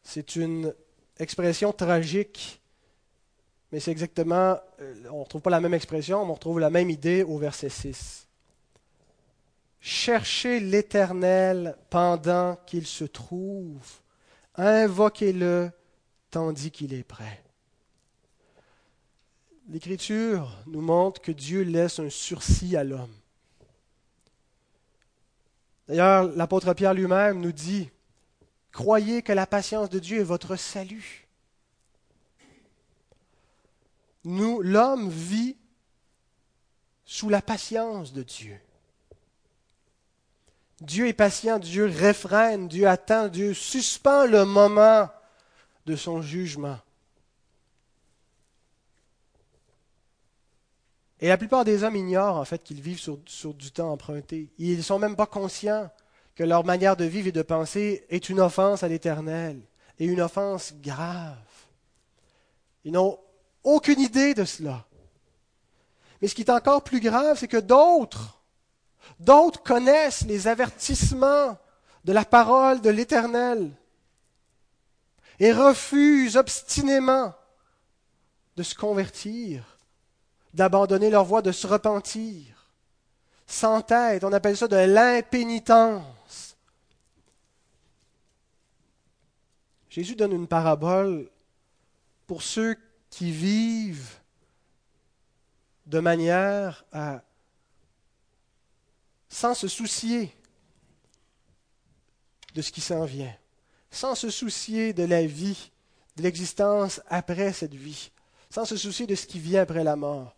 [0.02, 0.74] C'est une
[1.18, 2.59] expression tragique,
[3.72, 6.70] mais c'est exactement, euh, on ne retrouve pas la même expression, mais on retrouve la
[6.70, 8.26] même idée au verset 6.
[9.80, 13.86] Cherchez l'Éternel pendant qu'il se trouve,
[14.56, 15.70] invoquez-le
[16.30, 17.42] tandis qu'il est prêt.
[19.68, 23.14] L'Écriture nous montre que Dieu laisse un sursis à l'homme.
[25.86, 27.90] D'ailleurs, l'apôtre Pierre lui-même nous dit,
[28.72, 31.28] Croyez que la patience de Dieu est votre salut.
[34.24, 35.56] Nous, l'homme vit
[37.04, 38.60] sous la patience de Dieu.
[40.80, 45.08] Dieu est patient, Dieu réfrène, Dieu attend, Dieu suspend le moment
[45.86, 46.78] de son jugement.
[51.20, 54.50] Et la plupart des hommes ignorent en fait qu'ils vivent sur, du temps emprunté.
[54.58, 55.90] Ils ne sont même pas conscients
[56.34, 59.60] que leur manière de vivre et de penser est une offense à l'Éternel
[59.98, 61.36] et une offense grave.
[62.84, 63.18] Ils n'ont
[63.62, 64.86] aucune idée de cela.
[66.20, 68.40] Mais ce qui est encore plus grave, c'est que d'autres
[69.20, 71.58] D'autres connaissent les avertissements
[72.04, 73.70] de la parole de l'Éternel
[75.38, 77.34] et refusent obstinément
[78.56, 79.78] de se convertir,
[80.54, 82.72] d'abandonner leur voie, de se repentir.
[83.46, 86.56] Sans tête, on appelle ça de l'impénitence.
[89.90, 91.28] Jésus donne une parabole
[92.26, 92.78] pour ceux
[93.10, 94.16] qui vivent
[95.86, 97.22] de manière à
[99.28, 100.34] sans se soucier
[102.54, 103.34] de ce qui s'en vient,
[103.90, 105.70] sans se soucier de la vie,
[106.16, 108.10] de l'existence après cette vie,
[108.50, 110.34] sans se soucier de ce qui vient après la mort.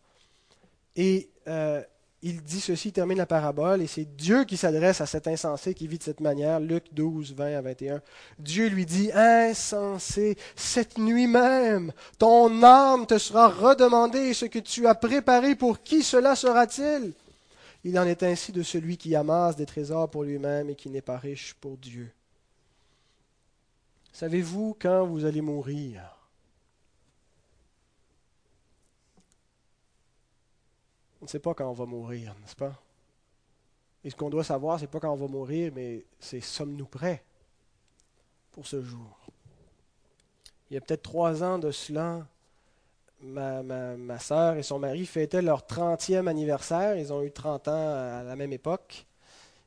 [0.94, 1.82] Et euh,
[2.22, 5.74] il dit ceci, il termine la parabole, et c'est Dieu qui s'adresse à cet insensé
[5.74, 8.02] qui vit de cette manière, Luc 12, 20 à 21.
[8.38, 14.87] Dieu lui dit, Insensé, cette nuit même, ton âme te sera redemandée, ce que tu
[14.87, 17.12] as préparé, pour qui cela sera-t-il?
[17.85, 21.02] Il en est ainsi de celui qui amasse des trésors pour lui-même et qui n'est
[21.02, 22.12] pas riche pour Dieu.
[24.12, 26.12] Savez-vous quand vous allez mourir?
[31.22, 32.74] On ne sait pas quand on va mourir, n'est-ce pas?
[34.02, 36.87] Et ce qu'on doit savoir, ce n'est pas quand on va mourir, mais c'est sommes-nous
[36.87, 37.22] prêts
[38.50, 39.20] pour ce jour?
[40.68, 42.26] Il y a peut-être trois ans de cela,
[43.20, 46.96] ma, ma, ma soeur et son mari fêtaient leur 30e anniversaire.
[46.96, 49.06] Ils ont eu 30 ans à la même époque.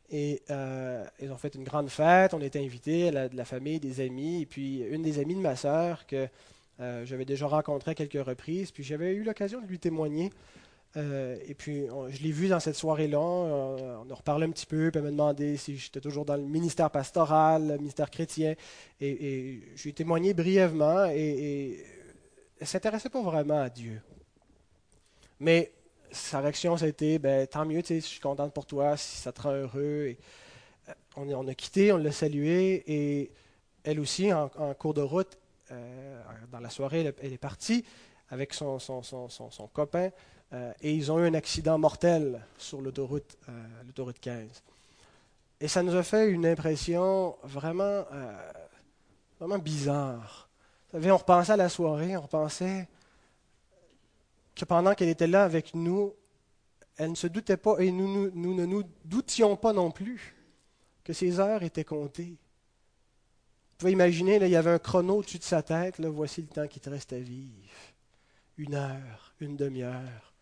[0.09, 2.33] Et euh, ils ont fait une grande fête.
[2.33, 4.41] On était invités, la, de la famille, des amis.
[4.41, 6.27] Et puis, une des amies de ma sœur que
[6.81, 8.71] euh, j'avais déjà rencontrée à quelques reprises.
[8.71, 10.31] Puis, j'avais eu l'occasion de lui témoigner.
[10.97, 13.19] Euh, et puis, je l'ai vu dans cette soirée-là.
[13.19, 14.91] on a reparlé un petit peu.
[14.91, 18.55] Puis, elle m'a demandé si j'étais toujours dans le ministère pastoral, le ministère chrétien.
[19.01, 21.05] Et, et je lui ai témoigné brièvement.
[21.05, 21.85] et, et
[22.61, 24.01] ne s'intéressait pas vraiment à Dieu.
[25.39, 25.71] Mais
[26.11, 29.31] sa réaction, ça a été ben, tant mieux, je suis contente pour toi, si ça
[29.31, 30.15] te rend heureux.
[30.89, 33.31] Euh, on, a quitté, on l'a salué, et
[33.83, 35.37] elle aussi, en, cours de route,
[35.71, 37.83] euh, dans la soirée, elle est partie
[38.29, 38.79] avec son
[39.73, 40.09] copain
[40.53, 43.51] euh, et ils ont eu un accident mortel sur l'autoroute, euh,
[43.85, 44.63] l'autoroute 15.
[45.59, 48.33] Et ça nous a fait une impression vraiment, euh,
[49.39, 50.49] vraiment bizarre.
[50.85, 52.87] Vous savez, on repensait à la soirée, on repensait
[54.53, 56.13] que pendant qu'elle était là avec nous,
[56.97, 60.35] elle ne se doutait pas et nous, ne nous doutions pas non plus
[61.03, 62.37] que ses heures étaient comptées.
[63.71, 66.67] Vous pouvez imaginer, il y avait un chrono au-dessus de sa tête, voici le temps
[66.67, 67.51] qui te reste à vivre.
[68.57, 70.34] Une heure, une demi-heure,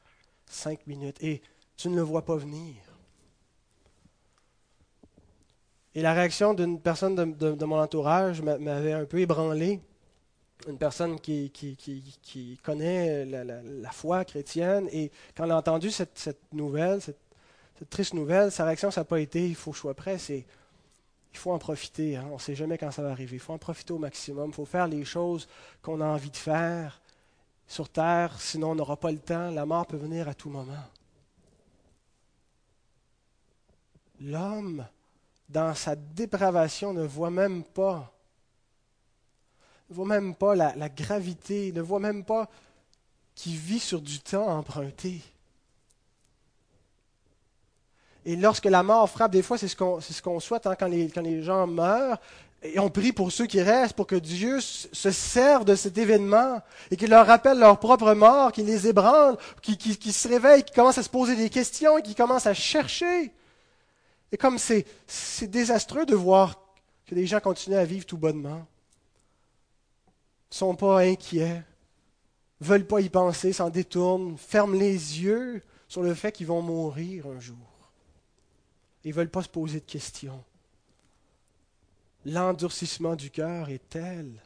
[0.47, 1.41] cinq minutes, et
[1.77, 2.75] tu ne le vois pas venir.
[5.95, 9.79] Et la réaction d'une personne de, mon entourage m'avait un peu ébranlé.
[10.67, 11.51] Une personne qui,
[12.63, 14.87] connaît la, foi chrétienne.
[14.91, 17.19] Et quand elle a entendu cette, nouvelle, cette,
[17.89, 20.17] triste nouvelle, sa réaction, ça n'a pas été il faut que je sois prêt.
[20.17, 20.45] C'est
[21.33, 22.15] il faut en profiter.
[22.15, 22.27] Hein.
[22.29, 23.35] On ne sait jamais quand ça va arriver.
[23.35, 24.49] Il faut en profiter au maximum.
[24.49, 25.47] Il faut faire les choses
[25.81, 27.01] qu'on a envie de faire
[27.67, 29.49] sur terre, sinon on n'aura pas le temps.
[29.51, 30.83] La mort peut venir à tout moment.
[34.21, 34.85] L'homme,
[35.49, 38.11] dans sa dépravation, ne voit même pas,
[39.89, 42.49] ne voit même pas la, gravité, ne voit même pas
[43.35, 45.21] qu'il vit sur du temps emprunté.
[48.25, 50.87] Et lorsque la mort frappe, des fois, c'est ce qu'on ce qu'on souhaite hein, quand
[50.87, 52.19] les gens meurent.
[52.65, 56.61] Et on prie pour ceux qui restent, pour que Dieu se serve de cet événement
[56.89, 60.97] et qu'il leur rappelle leur propre mort, qu'il les ébranle, qu'ils se réveillent, qu'ils commencent
[60.97, 63.33] à se poser des questions et qu'ils commencent à chercher.
[64.31, 64.85] Et comme c'est
[65.41, 66.57] désastreux de voir
[67.05, 68.65] que des gens continuent à vivre tout bonnement,
[70.51, 71.63] ne sont pas inquiets,
[72.61, 77.27] veulent pas y penser, s'en détournent, ferment les yeux sur le fait qu'ils vont mourir
[77.27, 77.57] un jour.
[79.03, 80.41] Ils ne veulent pas se poser de questions
[82.25, 84.41] l'endurcissement du cœur est tel,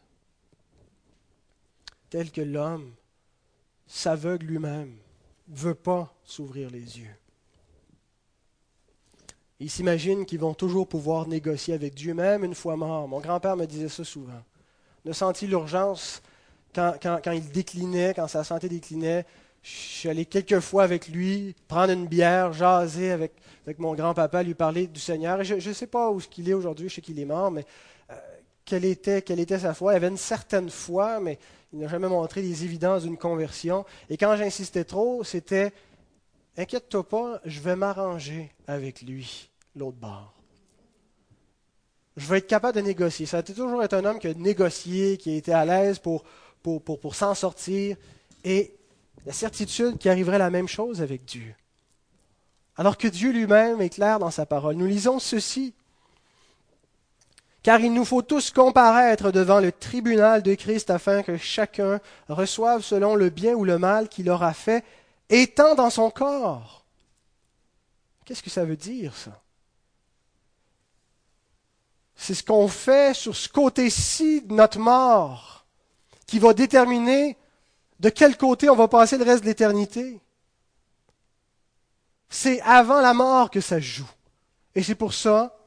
[2.10, 2.94] tel que l'homme
[3.86, 4.96] s'aveugle lui-même,
[5.48, 7.16] ne veut pas s'ouvrir les yeux.
[9.60, 13.08] Ils s'imaginent qu'ils vont toujours pouvoir négocier avec Dieu, même une fois mort.
[13.08, 14.44] Mon grand-père me disait ça souvent.
[15.06, 16.22] Ne senti l'urgence?
[16.76, 19.26] Quand, quand, il déclinait, quand sa santé déclinait.
[19.64, 23.34] Je suis allé quelques fois avec lui, prendre une bière, jaser avec,
[23.80, 25.44] mon grand-papa, lui parler du Seigneur.
[25.44, 27.66] je ne sais pas où qu'il est aujourd'hui, je sais qu'il est mort, mais
[28.10, 28.14] euh,
[28.64, 29.22] quelle, était,
[29.60, 29.94] sa foi?
[29.94, 31.38] Il avait une certaine foi, mais
[31.74, 33.86] il n'a jamais montré les évidences d'une conversion.
[34.10, 35.74] Et quand j'insistais trop, c'était
[36.60, 40.34] Inquiète-toi pas, je vais m'arranger avec lui, l'autre bord.
[42.16, 43.28] Je vais être capable de négocier.
[43.28, 46.24] Ça a toujours été un homme qui a négocié, qui a été à l'aise pour,
[46.64, 47.96] pour s'en sortir.
[48.44, 48.74] Et
[49.28, 51.54] la certitude qu'il arriverait la même chose avec Dieu
[52.78, 54.76] alors que Dieu lui-même est clair dans sa parole.
[54.76, 55.74] Nous lisons ceci.
[57.64, 62.84] Car il nous faut tous comparaître devant le tribunal de Christ afin que chacun reçoive
[62.84, 64.86] selon le bien ou le mal qu'il aura fait,
[65.30, 66.86] étant dans son corps.
[68.24, 69.42] Qu'est-ce que ça veut dire, ça?
[72.16, 75.66] C'est ce qu'on fait sur ce côté-ci de notre mort
[76.26, 77.38] qui va déterminer
[78.00, 80.20] de quel côté on va passer le reste de l'éternité.
[82.30, 84.10] C'est avant la mort que ça joue.
[84.76, 85.58] Et c'est pour ça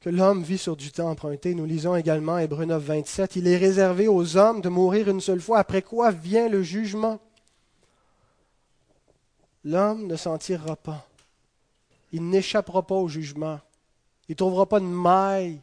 [0.00, 1.54] que l'homme vit sur du temps emprunté.
[1.54, 3.36] Nous lisons également Hébreu 9, 27.
[3.36, 7.20] Il est réservé aux hommes de mourir une seule fois, après quoi vient le jugement?
[9.64, 11.06] L'homme ne s'en tirera pas.
[12.12, 13.60] Il n'échappera pas au jugement.
[14.28, 15.60] Il ne trouvera pas une maille,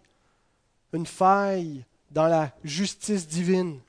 [0.93, 3.79] une faille dans la justice divine.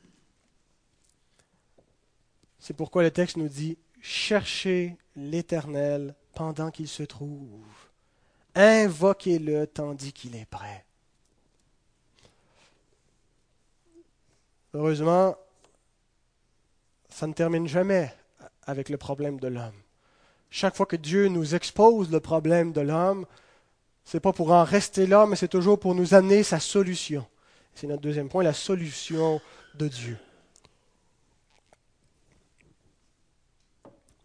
[2.59, 7.67] C'est pourquoi le texte nous dit Cherchez l'Éternel pendant qu'il se trouve.
[8.55, 10.85] Invoquez-le tandis qu'il est prêt.
[14.75, 15.37] Heureusement,
[17.09, 18.15] ça ne termine jamais
[18.67, 19.81] avec le problème de l'homme.
[20.51, 23.27] Chaque fois que Dieu nous expose le problème de l'homme,
[24.05, 27.27] ce n'est pas pour en rester là, mais c'est toujours pour nous amener sa solution.
[27.75, 29.41] C'est notre deuxième point, la solution
[29.75, 30.19] de Dieu.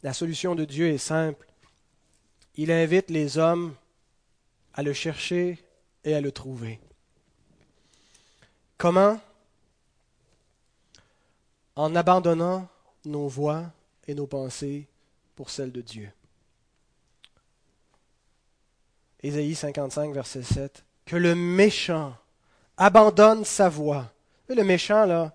[0.04, 1.48] La solution de Dieu est simple.
[2.56, 3.74] Il invite les hommes
[4.74, 5.58] à le chercher
[6.04, 6.80] et à le trouver.
[8.78, 9.20] Comment?
[11.76, 12.68] En abandonnant
[13.06, 13.72] nos voix
[14.08, 14.88] et nos pensées
[15.36, 16.12] pour celles de Dieu.
[19.24, 20.84] Ésaïe 55, verset 7.
[21.06, 22.16] Que le méchant
[22.76, 24.12] abandonne sa voix.
[24.50, 25.34] Le méchant, là,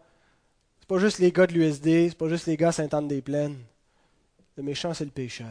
[0.79, 3.59] c'est pas juste les gars de l'USD, c'est pas juste les gars Sainte-Anne-des-Plaines.
[4.59, 5.47] Le méchant, c'est le pécheur.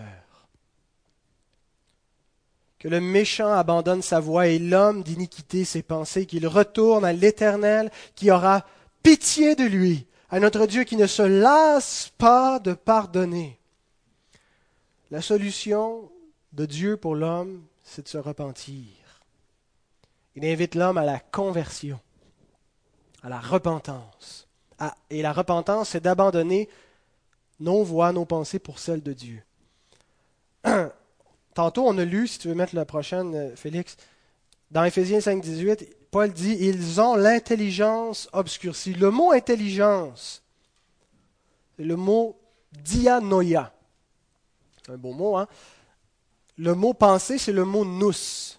[2.77, 7.89] Que le méchant abandonne sa voie et l'homme d'iniquité ses pensées, qu'il retourne à l'Éternel
[8.15, 8.65] qui aura
[9.03, 13.57] pitié de lui, à notre Dieu qui ne se lasse pas de pardonner.
[15.09, 16.11] La solution
[16.51, 19.21] de Dieu pour l'homme, c'est de se repentir.
[20.35, 22.01] Il invite l'homme à la conversion,
[23.23, 24.49] à la repentance.
[25.09, 26.67] et la repentance, c'est d'abandonner
[27.59, 29.43] nos voix, nos pensées pour celles de Dieu.
[31.53, 33.97] Tantôt, on a lu, si tu veux mettre la prochaine, euh, Félix,
[34.69, 38.93] dans Éphésiens 5, 18, Paul dit Ils ont l'intelligence obscurcie.
[38.93, 40.43] Le mot intelligence,
[41.75, 42.37] c'est le mot
[42.71, 43.73] dianoia.
[44.77, 45.47] C'est un beau mot, hein?
[46.57, 48.56] Le mot pensée, c'est le mot nous.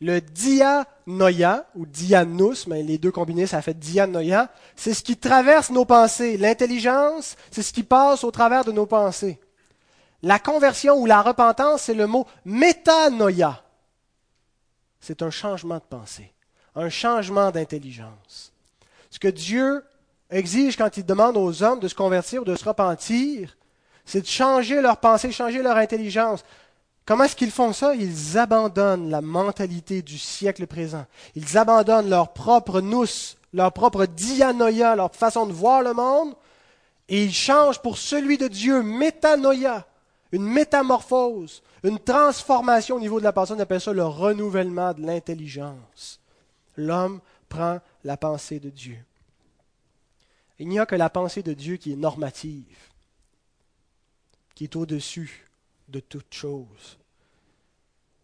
[0.00, 5.70] Le dianoia, ou dianous, mais les deux combinés, ça fait dianoia, c'est ce qui traverse
[5.70, 6.36] nos pensées.
[6.36, 9.40] L'intelligence, c'est ce qui passe au travers de nos pensées.
[10.22, 13.62] La conversion ou la repentance, c'est le mot métanoïa.
[15.00, 16.32] C'est un changement de pensée,
[16.74, 18.52] un changement d'intelligence.
[19.10, 19.84] Ce que Dieu
[20.30, 23.56] exige quand il demande aux hommes de se convertir ou de se repentir,
[24.04, 26.44] c'est de changer leur pensée, changer leur intelligence.
[27.08, 27.94] Comment est-ce qu'ils font ça?
[27.94, 31.06] Ils abandonnent la mentalité du siècle présent.
[31.34, 33.06] Ils abandonnent leur propre nous,
[33.54, 36.34] leur propre dianoïa, leur façon de voir le monde,
[37.08, 39.86] et ils changent pour celui de Dieu, métanoïa,
[40.32, 45.00] une métamorphose, une transformation au niveau de la personne, on appelle ça le renouvellement de
[45.00, 46.20] l'intelligence.
[46.76, 48.98] L'homme prend la pensée de Dieu.
[50.58, 52.76] Il n'y a que la pensée de Dieu qui est normative,
[54.54, 55.48] qui est au-dessus
[55.88, 56.97] de toute chose.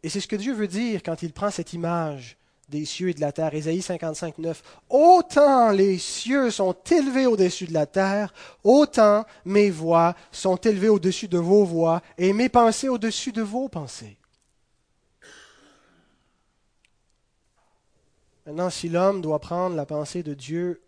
[0.05, 2.37] Et c'est ce que Dieu veut dire quand il prend cette image
[2.69, 3.55] des cieux et de la terre.
[3.55, 4.63] Ésaïe 55, 9.
[4.91, 11.27] Autant les cieux sont élevés au-dessus de la terre, autant mes voix sont élevées au-dessus
[11.27, 14.19] de vos voix et mes pensées au-dessus de vos pensées.
[18.45, 20.83] Maintenant, si l'homme doit prendre la pensée de Dieu,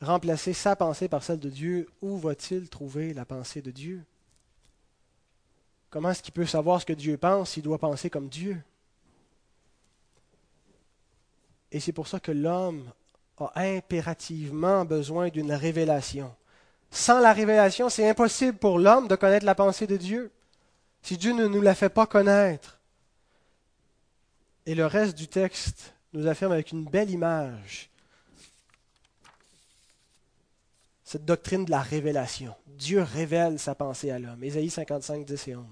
[0.00, 4.04] remplacer sa pensée par celle de Dieu, où va-t-il trouver la pensée de Dieu?
[5.92, 7.50] Comment est-ce qu'il peut savoir ce que Dieu pense?
[7.50, 8.58] S'il doit penser comme Dieu
[11.70, 12.90] Et c'est pour ça que l'homme
[13.38, 16.34] a impérativement besoin d'une révélation.
[16.90, 20.30] Sans la révélation, c'est impossible pour l'homme de connaître la pensée de Dieu.
[21.02, 22.78] Si Dieu ne nous la fait pas connaître.
[24.64, 27.90] Et le reste du texte nous affirme avec une belle image
[31.12, 32.54] cette doctrine de la révélation.
[32.66, 34.42] Dieu révèle sa pensée à l'homme.
[34.42, 35.64] Ésaïe 55, 10 et 11.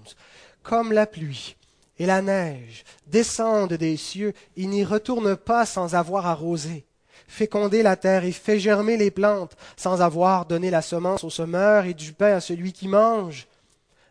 [0.61, 1.55] Comme la pluie
[1.97, 6.85] et la neige descendent des cieux, il n'y retourne pas sans avoir arrosé,
[7.27, 11.85] fécondé la terre et fait germer les plantes, sans avoir donné la semence au semeur
[11.85, 13.47] et du pain à celui qui mange.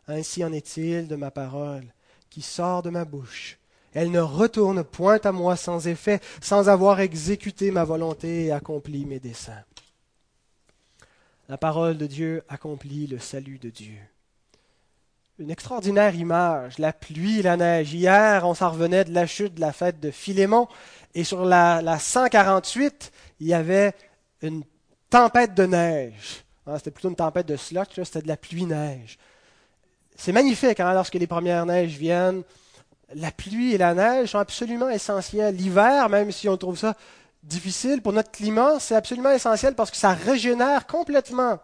[0.09, 1.87] Ainsi en est-il de ma parole
[2.29, 3.57] qui sort de ma bouche.
[3.95, 9.07] Elle ne retourne point à moi sans effet, sans avoir exécuté ma volonté et accompli
[9.07, 9.63] mes desseins.
[11.51, 13.99] La parole de Dieu accomplit le salut de Dieu
[15.41, 17.95] une extraordinaire image, la pluie et la neige.
[17.95, 20.69] Hier, on s'en revenait de la chute de la fête de Philémon,
[21.15, 23.95] et sur la, la 148, il y avait
[24.43, 24.63] une
[25.09, 26.45] tempête de neige.
[26.67, 29.19] Ah, c'était plutôt une tempête de slot, c'était de la pluie-neige.
[30.15, 32.43] C'est magnifique hein, lorsque les premières neiges viennent.
[33.15, 35.57] La pluie et la neige sont absolument essentielles.
[35.57, 36.95] L'hiver, même si on trouve ça
[37.43, 41.59] difficile pour notre climat, c'est absolument essentiel parce que ça régénère complètement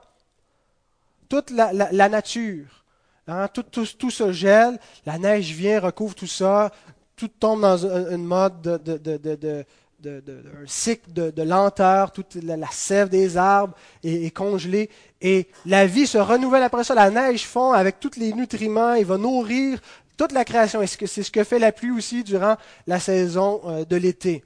[1.28, 2.86] toute la nature.
[3.28, 6.70] Hein, tout, se gèle, la neige vient, recouvre tout ça,
[7.16, 9.64] tout tombe dans une mode de,
[10.04, 13.74] un cycle de, lenteur, toute la, sève des arbres
[14.04, 16.94] est, congelée, et la vie se renouvelle après ça.
[16.94, 19.80] La neige fond avec tous les nutriments, il va nourrir
[20.16, 20.80] toute la création.
[20.86, 22.54] C'est ce que fait la pluie aussi durant
[22.86, 24.44] la saison euh, de l'été.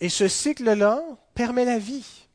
[0.00, 1.02] Et ce cycle-là
[1.34, 2.28] permet la vie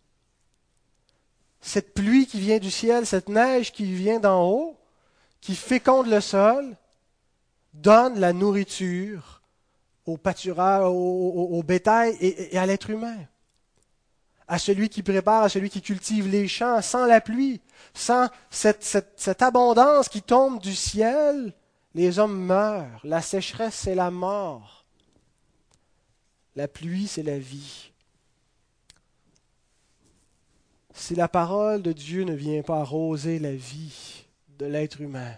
[1.63, 4.77] cette pluie qui vient du ciel, cette neige qui vient d'en haut,
[5.39, 6.75] qui féconde le sol,
[7.73, 9.41] donne la nourriture
[10.05, 13.17] au pâturage, au, bétail et, à l'être humain.
[14.45, 17.61] À celui qui prépare, à celui qui cultive les champs, sans la pluie,
[17.93, 18.83] sans cette,
[19.15, 21.53] cette abondance qui tombe du ciel,
[21.95, 22.99] les hommes meurent.
[23.05, 24.82] La sécheresse, c'est la mort.
[26.55, 27.93] La pluie, c'est la vie
[30.93, 34.25] si la parole de Dieu ne vient pas arroser la vie
[34.59, 35.35] de l'être humain,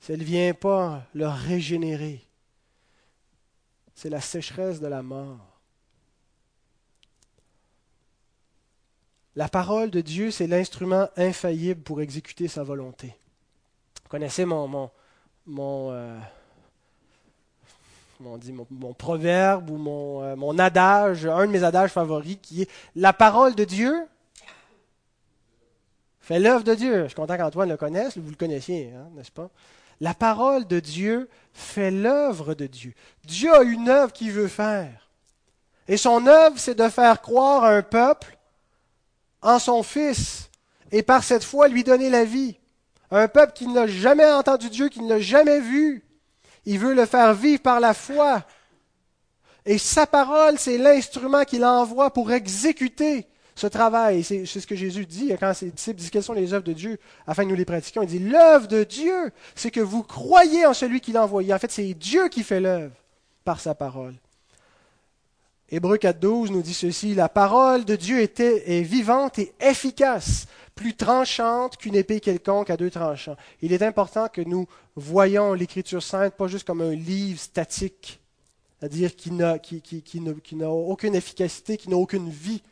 [0.00, 2.24] si elle ne vient pas le régénérer,
[3.94, 5.60] c'est la sécheresse de la mort.
[9.34, 13.14] La parole de Dieu, c'est l'instrument infaillible pour exécuter sa volonté.
[14.02, 14.90] Vous connaissez mon,
[15.56, 16.18] euh,
[18.38, 22.70] dit, mon, proverbe ou mon, euh, mon adage, un de mes adages favoris qui est
[22.96, 24.06] La parole de Dieu
[26.20, 27.02] fait l'œuvre de Dieu.
[27.02, 29.50] Je suis content qu'Antoine le connaisse, vous le connaissiez, hein, n'est-ce pas
[30.00, 32.92] La parole de Dieu fait l'œuvre de Dieu.
[33.24, 35.08] Dieu a une œuvre qu'il veut faire.
[35.88, 38.36] Et son œuvre, c'est de faire croire un peuple
[39.40, 40.50] en son Fils
[40.92, 42.58] et par cette foi lui donner la vie.
[43.10, 46.04] Un peuple qui n'a jamais entendu Dieu, qui ne l'a jamais vu.
[46.68, 48.44] Il veut le faire vivre par la foi.
[49.64, 54.22] Et sa parole, c'est l'instrument qu'il envoie pour exécuter ce travail.
[54.22, 56.98] C'est ce que Jésus dit quand ses disciples disent quelles sont les œuvres de Dieu
[57.26, 58.02] afin que nous les pratiquions.
[58.02, 61.54] Il dit l'œuvre de Dieu, c'est que vous croyez en celui qui l'a envoyé.
[61.54, 62.92] En fait, c'est Dieu qui fait l'œuvre
[63.44, 64.16] par sa parole.
[65.70, 70.46] Hébreu 4.12 nous dit ceci, la parole de Dieu est vivante et efficace,
[70.78, 73.36] plus tranchante qu'une épée quelconque à deux tranchants.
[73.60, 78.20] Il est important que nous voyons l'Écriture sainte pas juste comme un livre statique,
[78.78, 79.58] c'est-à-dire qui n'a,
[80.70, 82.62] aucune efficacité, qui n'a aucune vie.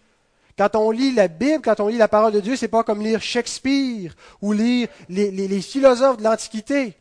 [0.57, 3.03] Quand on lit la Bible, quand on lit la parole de Dieu, c'est pas comme
[3.03, 6.95] lire Shakespeare ou lire les philosophes de l'Antiquité.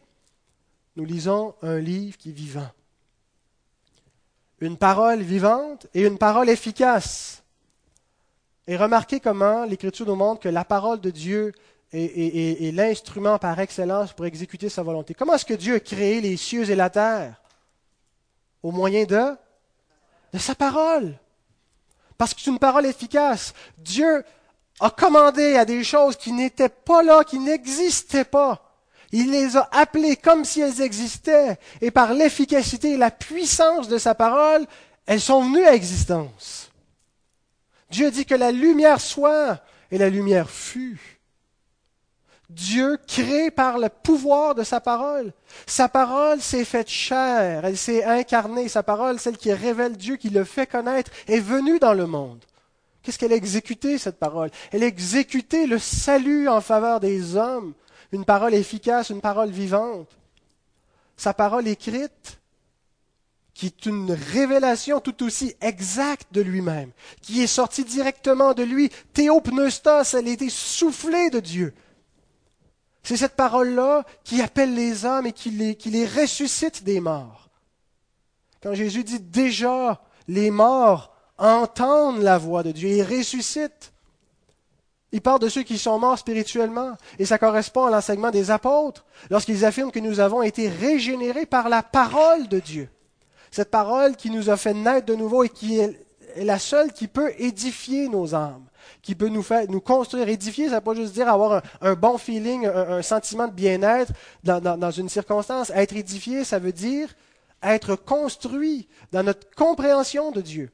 [0.95, 2.69] Nous lisons un livre qui est vivant
[4.59, 7.43] une parole vivante et une parole efficace.
[8.67, 11.53] Et remarquez comment l'Écriture nous montre que la parole de Dieu
[11.93, 15.13] est, l'instrument par excellence pour exécuter sa volonté.
[15.13, 17.41] Comment est-ce que Dieu a créé les cieux et la terre?
[18.63, 19.35] Au moyen de,
[20.33, 21.17] de sa parole.
[22.17, 23.53] Parce que c'est une parole efficace.
[23.77, 24.23] Dieu
[24.79, 28.61] a commandé à des choses qui n'étaient pas là, qui n'existaient pas.
[29.11, 33.97] Il les a appelées comme si elles existaient, et par l'efficacité et la puissance de
[33.97, 34.65] sa parole,
[35.05, 36.64] elles sont venues à existence.
[37.95, 41.21] Dieu dit que la lumière soit, et la lumière fut.
[42.49, 45.31] Dieu crée par le pouvoir de sa parole.
[45.65, 48.67] Sa parole s'est faite chair, elle s'est incarnée.
[48.67, 52.43] Sa parole, celle qui révèle Dieu, qui le fait connaître, est venue dans le monde.
[53.01, 54.51] Qu'est-ce qu'elle a exécuté, cette parole?
[54.73, 57.73] Elle a exécuté le salut en faveur des hommes
[58.11, 60.09] une parole efficace, une parole vivante.
[61.15, 62.41] Sa parole écrite,
[63.55, 66.91] qui est une révélation tout aussi exacte de lui-même,
[67.21, 68.91] qui est sortie directement de lui.
[69.13, 71.73] Théopneustos, elle a été soufflée de Dieu.
[73.01, 77.49] C'est cette parole-là qui appelle les hommes et qui les, qui les ressuscite des morts.
[78.61, 83.93] Quand Jésus dit déjà, les morts entendent la voix de Dieu et ressuscitent.
[85.13, 86.97] Il parle de ceux qui sont morts spirituellement.
[87.19, 91.69] Et ça correspond à l'enseignement des apôtres, lorsqu'ils affirment que nous avons été régénérés par
[91.69, 92.89] la parole de Dieu.
[93.55, 95.97] Cette parole qui nous a fait naître de nouveau et qui est
[96.35, 98.65] la seule qui peut édifier nos âmes,
[99.01, 100.27] qui peut nous faire nous construire.
[100.27, 104.11] Édifier, ça ne veut pas juste dire avoir un, bon feeling, un, sentiment de bien-être
[104.43, 105.69] dans, dans une circonstance.
[105.69, 107.07] Être édifié, ça veut dire
[107.63, 110.69] être construit dans notre compréhension de Dieu.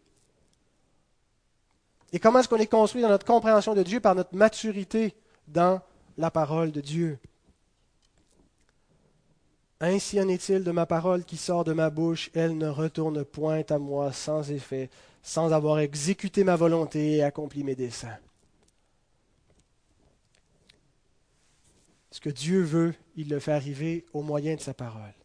[2.11, 3.99] Et comment est-ce qu'on est construit dans notre compréhension de Dieu?
[3.99, 5.13] Par notre maturité
[5.47, 5.81] dans
[6.17, 7.19] la parole de Dieu.
[9.83, 13.63] Ainsi en est-il de ma parole qui sort de ma bouche, elle ne retourne point
[13.67, 14.91] à moi sans effet,
[15.23, 18.19] sans avoir exécuté ma volonté et accompli mes desseins.
[22.11, 25.15] Ce que Dieu veut, il le fait arriver au moyen de sa parole.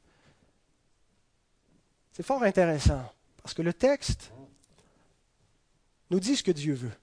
[2.15, 3.05] C'est fort intéressant,
[3.43, 4.33] parce que le texte
[6.09, 6.97] nous dit ce que Dieu veut.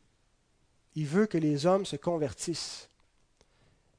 [0.95, 2.89] Il veut que les hommes se convertissent.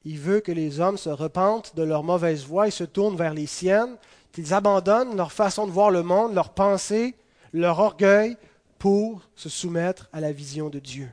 [0.05, 3.33] Il veut que les hommes se repentent de leur mauvaise voie et se tournent vers
[3.33, 3.97] les siennes,
[4.31, 7.15] qu'ils abandonnent leur façon de voir le monde, leur pensée,
[7.53, 8.37] leur orgueil,
[8.77, 11.11] pour se soumettre à la vision de Dieu.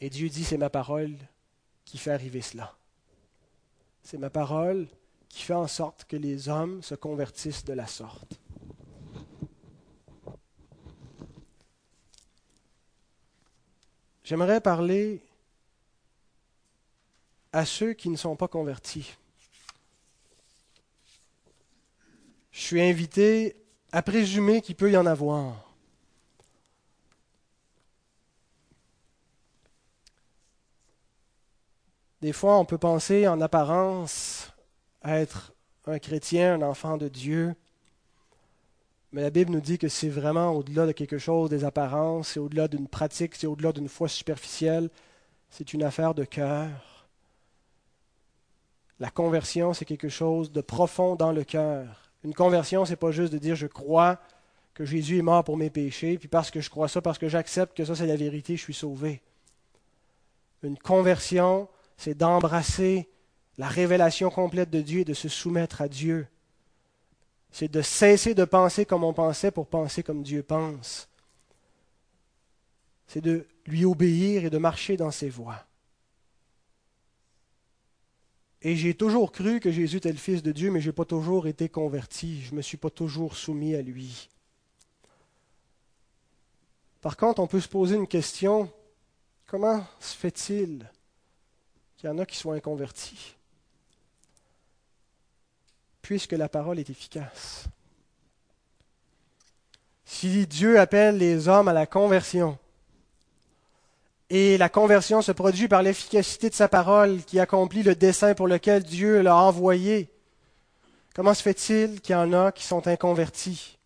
[0.00, 1.14] Et Dieu dit, c'est ma parole
[1.84, 2.74] qui fait arriver cela.
[4.02, 4.88] C'est ma parole
[5.28, 8.38] qui fait en sorte que les hommes se convertissent de la sorte.
[14.24, 15.23] J'aimerais parler
[17.54, 19.14] à ceux qui ne sont pas convertis.
[22.50, 23.54] Je suis invité
[23.92, 25.72] à présumer qu'il peut y en avoir.
[32.20, 34.52] Des fois, on peut penser en apparence
[35.04, 35.52] être
[35.86, 37.54] un chrétien, un enfant de Dieu,
[39.12, 42.40] mais la Bible nous dit que c'est vraiment au-delà de quelque chose, des apparences, c'est
[42.40, 44.90] au-delà d'une pratique, c'est au-delà d'une foi superficielle.
[45.50, 46.93] C'est une affaire de cœur.
[49.04, 52.10] La conversion, c'est quelque chose de profond dans le cœur.
[52.24, 54.18] Une conversion, c'est pas juste de dire je crois
[54.72, 57.28] que Jésus est mort pour mes péchés, puis parce que je crois ça, parce que
[57.28, 59.20] j'accepte que ça c'est la vérité, je suis sauvé.
[60.62, 63.06] Une conversion, c'est d'embrasser
[63.58, 66.26] la révélation complète de Dieu est de se soumettre à Dieu.
[67.50, 71.10] C'est de cesser de penser comme on pensait pour penser comme Dieu pense.
[73.06, 75.62] C'est de lui obéir et de marcher dans ses voies.
[78.66, 81.04] Et j'ai toujours cru que Jésus était le Fils de Dieu, mais je n'ai pas
[81.04, 82.40] toujours été converti.
[82.40, 84.30] Je ne me suis pas toujours soumis à lui.
[87.02, 88.72] Par contre, on peut se poser une question.
[89.46, 90.90] Comment se fait-il
[91.98, 93.36] qu'il y en a qui soient inconvertis
[96.00, 97.66] Puisque la parole est efficace?
[100.06, 102.58] Si Dieu appelle les hommes à la conversion,
[104.30, 108.48] et la conversion se produit par l'efficacité de sa parole qui accomplit le dessein pour
[108.48, 110.10] lequel Dieu l'a envoyé.
[111.14, 113.78] Comment se fait-il qu'il y en a qui sont inconvertis?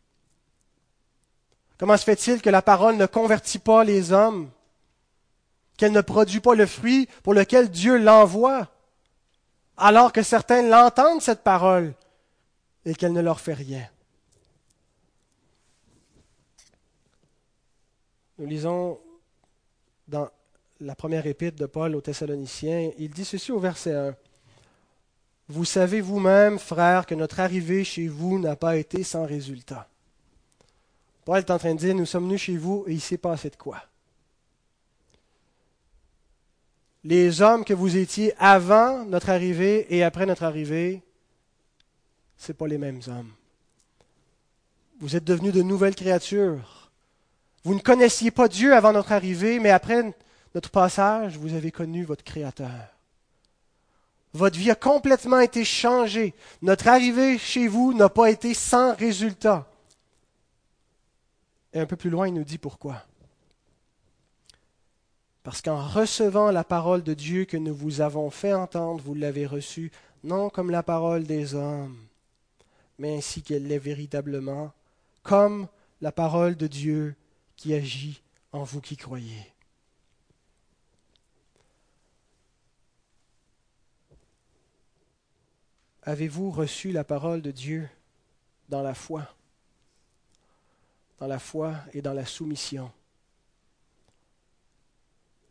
[1.79, 4.51] Comment se fait-il que la parole ne convertit pas les hommes?
[5.77, 8.69] Qu'elle ne produit pas le fruit pour lequel Dieu l'envoie?
[9.77, 11.95] Alors que certains l'entendent, cette parole,
[12.85, 13.87] et qu'elle ne leur fait rien.
[18.39, 18.99] Nous lisons
[20.09, 20.29] dans
[20.81, 24.17] la première épître de Paul aux Thessaloniciens, il dit ceci au verset 1.
[25.49, 29.89] Vous savez vous-même, frères, que notre arrivée chez vous n'a pas été sans résultat.
[31.25, 33.51] Paul est en train de dire, nous sommes venus chez vous et il s'est passé
[33.51, 33.83] de quoi?
[37.05, 41.03] Les hommes que vous étiez avant notre arrivée et après notre arrivée,
[42.37, 43.33] ce pas les mêmes hommes.
[45.01, 46.78] Vous êtes devenus de nouvelles créatures.
[47.69, 50.15] Vous ne connaissiez pas Dieu avant notre arrivée, mais après
[50.55, 52.97] notre passage, vous avez connu votre Créateur.
[54.33, 56.33] Votre vie a complètement été changée.
[56.63, 59.71] Notre arrivée chez vous n'a pas été sans résultat.
[61.75, 63.05] Et un peu plus loin, il nous dit pourquoi.
[65.43, 69.45] Parce qu'en recevant la parole de Dieu que nous vous avons fait entendre, vous l'avez
[69.45, 69.93] reçue
[70.25, 71.99] non comme la parole des hommes,
[72.99, 74.73] mais ainsi qu'elle l'est véritablement,
[75.23, 75.69] comme
[76.01, 77.15] la parole de Dieu
[77.59, 79.53] qui agit en vous qui croyez.
[86.05, 87.89] Avez-vous reçu la parole de Dieu
[88.69, 89.27] dans la foi
[91.19, 92.93] Dans la foi et dans la soumission?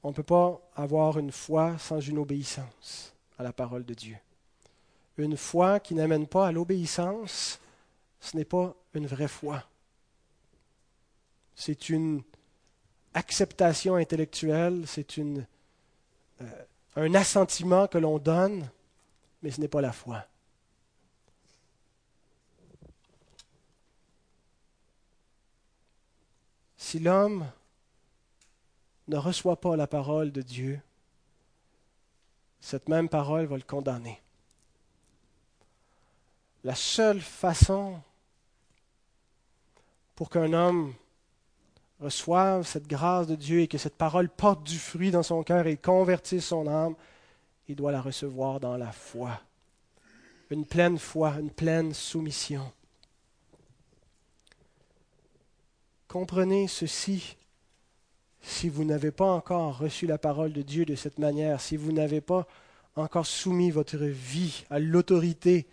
[0.01, 4.17] On ne peut pas avoir une foi sans une obéissance à la parole de Dieu.
[5.17, 7.59] Une foi qui n'amène pas à l'obéissance,
[8.21, 9.61] ce n'est pas une vraie foi.
[11.59, 12.21] C'est une
[13.15, 15.35] acceptation intellectuelle, c'est euh,
[16.95, 18.69] un assentiment que l'on donne,
[19.41, 20.23] mais ce n'est pas la foi.
[26.77, 27.49] Si l'homme
[29.07, 30.79] ne reçoit pas la parole de Dieu,
[32.61, 34.21] cette même parole va le condamner.
[36.63, 37.99] La seule façon
[40.15, 40.93] pour qu'un homme
[41.99, 45.67] reçoive cette grâce de Dieu et que cette parole porte du fruit dans son cœur
[45.67, 46.95] et convertisse son âme,
[47.67, 49.41] il doit la recevoir dans la foi.
[50.49, 52.71] Une pleine foi, une pleine soumission.
[56.07, 57.35] Comprenez ceci.
[58.41, 61.91] Si vous n'avez pas encore reçu la parole de Dieu de cette manière, si vous
[61.91, 62.47] n'avez pas
[62.95, 65.67] encore soumis votre vie à l'autorité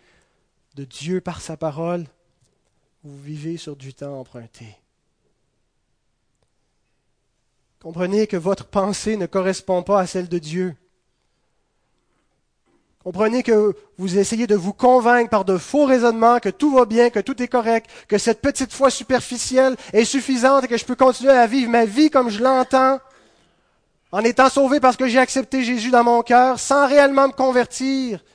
[0.75, 2.05] de Dieu par sa parole,
[3.03, 4.75] vous vivez sur du temps emprunté.
[7.85, 10.75] Comprenez que votre pensée ne correspond pas à celle de Dieu.
[13.03, 17.11] Comprenez que vous essayez de vous convaincre par de faux raisonnements que tout va bien,
[17.11, 20.95] que tout est correct, que cette petite foi superficielle est suffisante et que je peux
[20.95, 22.99] continuer à vivre ma vie comme je l'entends,
[24.11, 28.25] en étant sauvé parce que j'ai accepté Jésus dans mon cœur, sans réellement me convertir.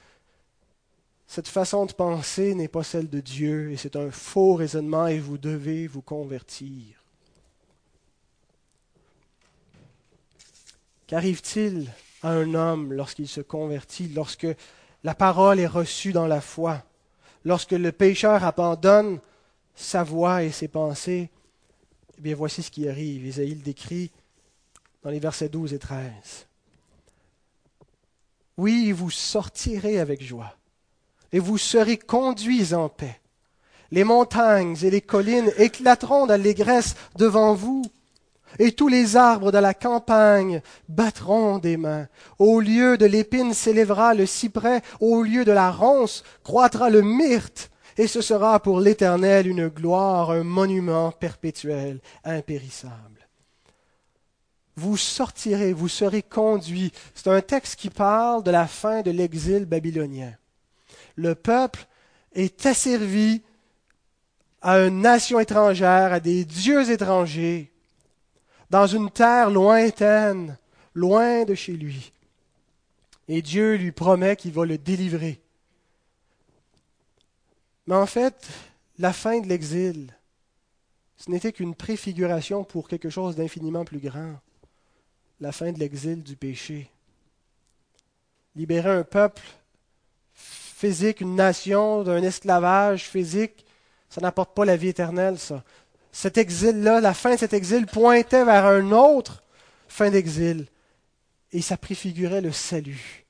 [1.26, 5.18] Cette façon de penser n'est pas celle de Dieu et c'est un faux raisonnement et
[5.18, 6.99] vous devez vous convertir.
[11.10, 11.90] Qu'arrive-t-il
[12.22, 14.46] à un homme lorsqu'il se convertit, lorsque
[15.02, 16.84] la parole est reçue dans la foi,
[17.44, 19.18] lorsque le pécheur abandonne
[19.74, 21.28] sa voix et ses pensées?
[22.16, 23.26] Eh bien, voici ce qui arrive.
[23.26, 24.12] Isaïe le décrit
[25.02, 26.06] dans les versets 12 et 13.
[28.58, 30.54] Oui, vous sortirez avec joie,
[31.32, 33.20] et vous serez conduits en paix.
[33.90, 37.82] Les montagnes et les collines éclateront d'allégresse devant vous
[38.58, 42.08] et tous les arbres de la campagne battront des mains.
[42.38, 47.70] Au lieu de l'épine s'élèvera le cyprès, au lieu de la ronce croîtra le myrte,
[47.96, 53.28] et ce sera pour l'Éternel une gloire, un monument perpétuel, impérissable.
[54.76, 56.92] vous sortirez, vous serez conduits.
[57.14, 60.32] C'est un texte qui parle de la fin de l'exil babylonien.
[61.16, 61.86] Le peuple
[62.32, 63.42] est asservi
[64.62, 67.70] à une nation étrangère, à des dieux étrangers,
[68.70, 70.56] dans une terre lointaine,
[70.94, 72.12] loin de chez lui.
[73.28, 75.40] Et Dieu lui promet qu'il va le délivrer.
[77.86, 78.48] Mais en fait,
[78.98, 80.14] la fin de l'exil,
[81.16, 84.34] ce n'était qu'une préfiguration pour quelque chose d'infiniment plus grand.
[85.40, 86.90] La fin de l'exil du péché.
[88.54, 89.42] Libérer un peuple
[90.34, 93.64] physique, une nation d'un esclavage physique,
[94.08, 95.62] ça n'apporte pas la vie éternelle, ça.
[96.12, 99.42] Cet exil-là, la fin de cet exil pointait vers un autre
[99.88, 100.66] fin d'exil.
[101.52, 103.26] Et ça préfigurait le salut.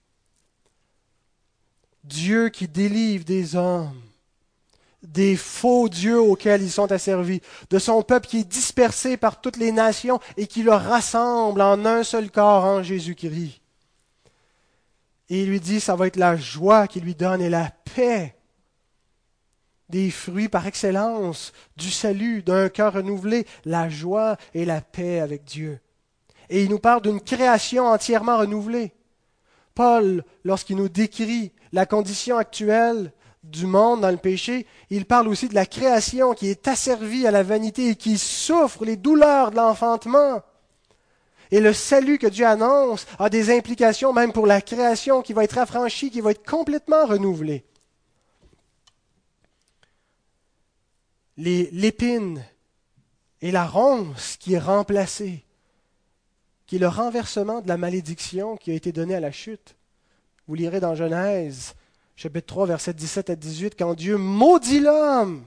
[2.04, 4.00] Dieu qui délivre des hommes,
[5.02, 9.56] des faux dieux auxquels ils sont asservis, de son peuple qui est dispersé par toutes
[9.56, 13.60] les nations et qui le rassemble en un seul corps en Jésus-Christ.
[15.28, 18.34] Et il lui dit, ça va être la joie qu'il lui donne et la paix
[19.90, 25.44] des fruits par excellence du salut, d'un cœur renouvelé, la joie et la paix avec
[25.44, 25.80] Dieu.
[26.48, 28.92] Et il nous parle d'une création entièrement renouvelée.
[29.74, 33.12] Paul, lorsqu'il nous décrit la condition actuelle
[33.42, 37.30] du monde dans le péché, il parle aussi de la création qui est asservie à
[37.30, 40.42] la vanité et qui souffre les douleurs de l'enfantement.
[41.52, 45.44] Et le salut que Dieu annonce a des implications même pour la création qui va
[45.44, 47.64] être affranchie, qui va être complètement renouvelée.
[51.40, 52.44] L'épine
[53.40, 55.44] et la ronce qui est remplacée,
[56.66, 59.74] qui est le renversement de la malédiction qui a été donnée à la chute.
[60.46, 61.74] Vous lirez dans Genèse,
[62.16, 65.44] chapitre 3, versets 17 à 18, quand Dieu maudit l'homme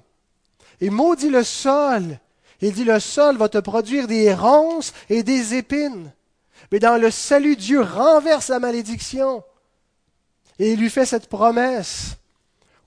[0.81, 2.19] et maudit le sol.
[2.61, 6.11] Il dit, le sol va te produire des ronces et des épines.
[6.71, 9.43] Mais dans le salut, Dieu renverse la malédiction.
[10.59, 12.15] Et il lui fait cette promesse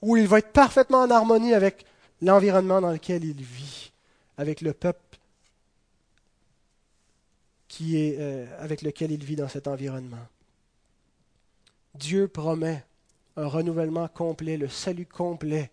[0.00, 1.84] où il va être parfaitement en harmonie avec
[2.22, 3.92] l'environnement dans lequel il vit,
[4.38, 5.18] avec le peuple
[7.68, 10.26] qui est, euh, avec lequel il vit dans cet environnement.
[11.94, 12.84] Dieu promet
[13.36, 15.70] un renouvellement complet, le salut complet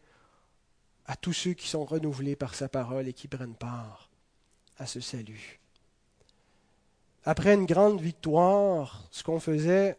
[1.06, 4.10] à tous ceux qui sont renouvelés par sa parole et qui prennent part
[4.78, 5.60] à ce salut.
[7.26, 9.98] Après une grande victoire, ce qu'on faisait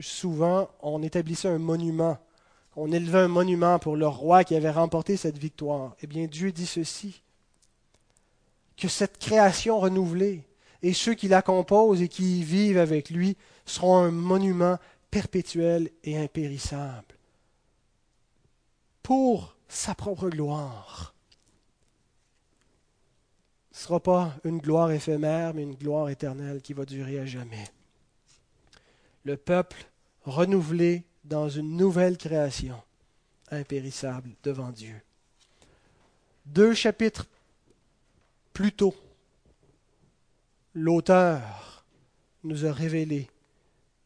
[0.00, 2.18] souvent, on établissait un monument
[2.76, 5.96] on élevait un monument pour le roi qui avait remporté cette victoire.
[6.02, 7.22] Eh bien, Dieu dit ceci,
[8.76, 10.44] que cette création renouvelée
[10.82, 14.78] et ceux qui la composent et qui y vivent avec lui seront un monument
[15.10, 17.16] perpétuel et impérissable
[19.02, 21.14] pour sa propre gloire.
[23.72, 27.26] Ce ne sera pas une gloire éphémère, mais une gloire éternelle qui va durer à
[27.26, 27.64] jamais.
[29.24, 29.86] Le peuple
[30.24, 32.80] renouvelé dans une nouvelle création
[33.50, 35.00] impérissable devant Dieu.
[36.46, 37.26] Deux chapitres
[38.52, 38.94] plus tôt,
[40.74, 41.84] l'auteur
[42.42, 43.28] nous a révélé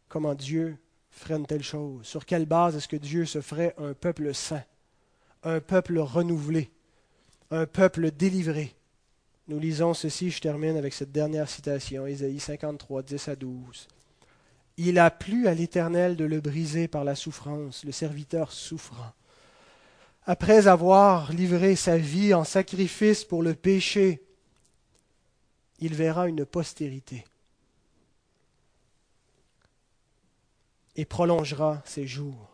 [0.08, 0.76] comment Dieu
[1.10, 2.06] ferait une telle chose.
[2.06, 4.64] Sur quelle base est-ce que Dieu se ferait un peuple saint,
[5.42, 6.70] un peuple renouvelé,
[7.50, 8.74] un peuple délivré?
[9.46, 13.88] Nous lisons ceci, je termine avec cette dernière citation, Ésaïe 53, 10 à 12.
[14.76, 19.12] Il a plu à l'Éternel de le briser par la souffrance, le serviteur souffrant.
[20.26, 24.22] Après avoir livré sa vie en sacrifice pour le péché,
[25.80, 27.24] il verra une postérité
[30.96, 32.50] et prolongera ses jours.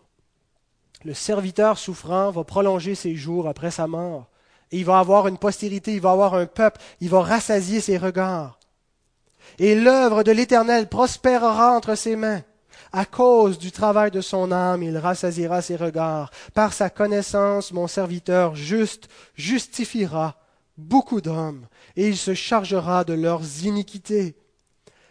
[1.04, 4.26] Le serviteur souffrant va prolonger ses jours après sa mort.
[4.72, 7.98] Et il va avoir une postérité, il va avoir un peuple, il va rassasier ses
[7.98, 8.59] regards
[9.58, 12.42] et l'œuvre de l'Éternel prospérera entre ses mains.
[12.92, 16.30] À cause du travail de son âme, il rassasiera ses regards.
[16.54, 20.36] Par sa connaissance, mon serviteur juste justifiera
[20.76, 24.36] beaucoup d'hommes, et il se chargera de leurs iniquités.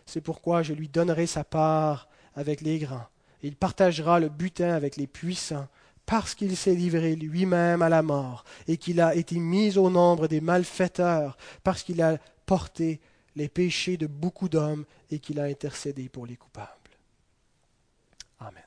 [0.05, 3.07] C'est pourquoi je lui donnerai sa part avec les grands.
[3.43, 5.67] Il partagera le butin avec les puissants,
[6.05, 10.27] parce qu'il s'est livré lui-même à la mort, et qu'il a été mis au nombre
[10.27, 12.99] des malfaiteurs, parce qu'il a porté
[13.39, 16.67] les péchés de beaucoup d'hommes et qu'il a intercédé pour les coupables.
[18.41, 18.63] Amen.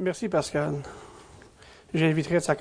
[0.00, 0.76] Merci Pascal.
[1.92, 2.56] j'inviterai sa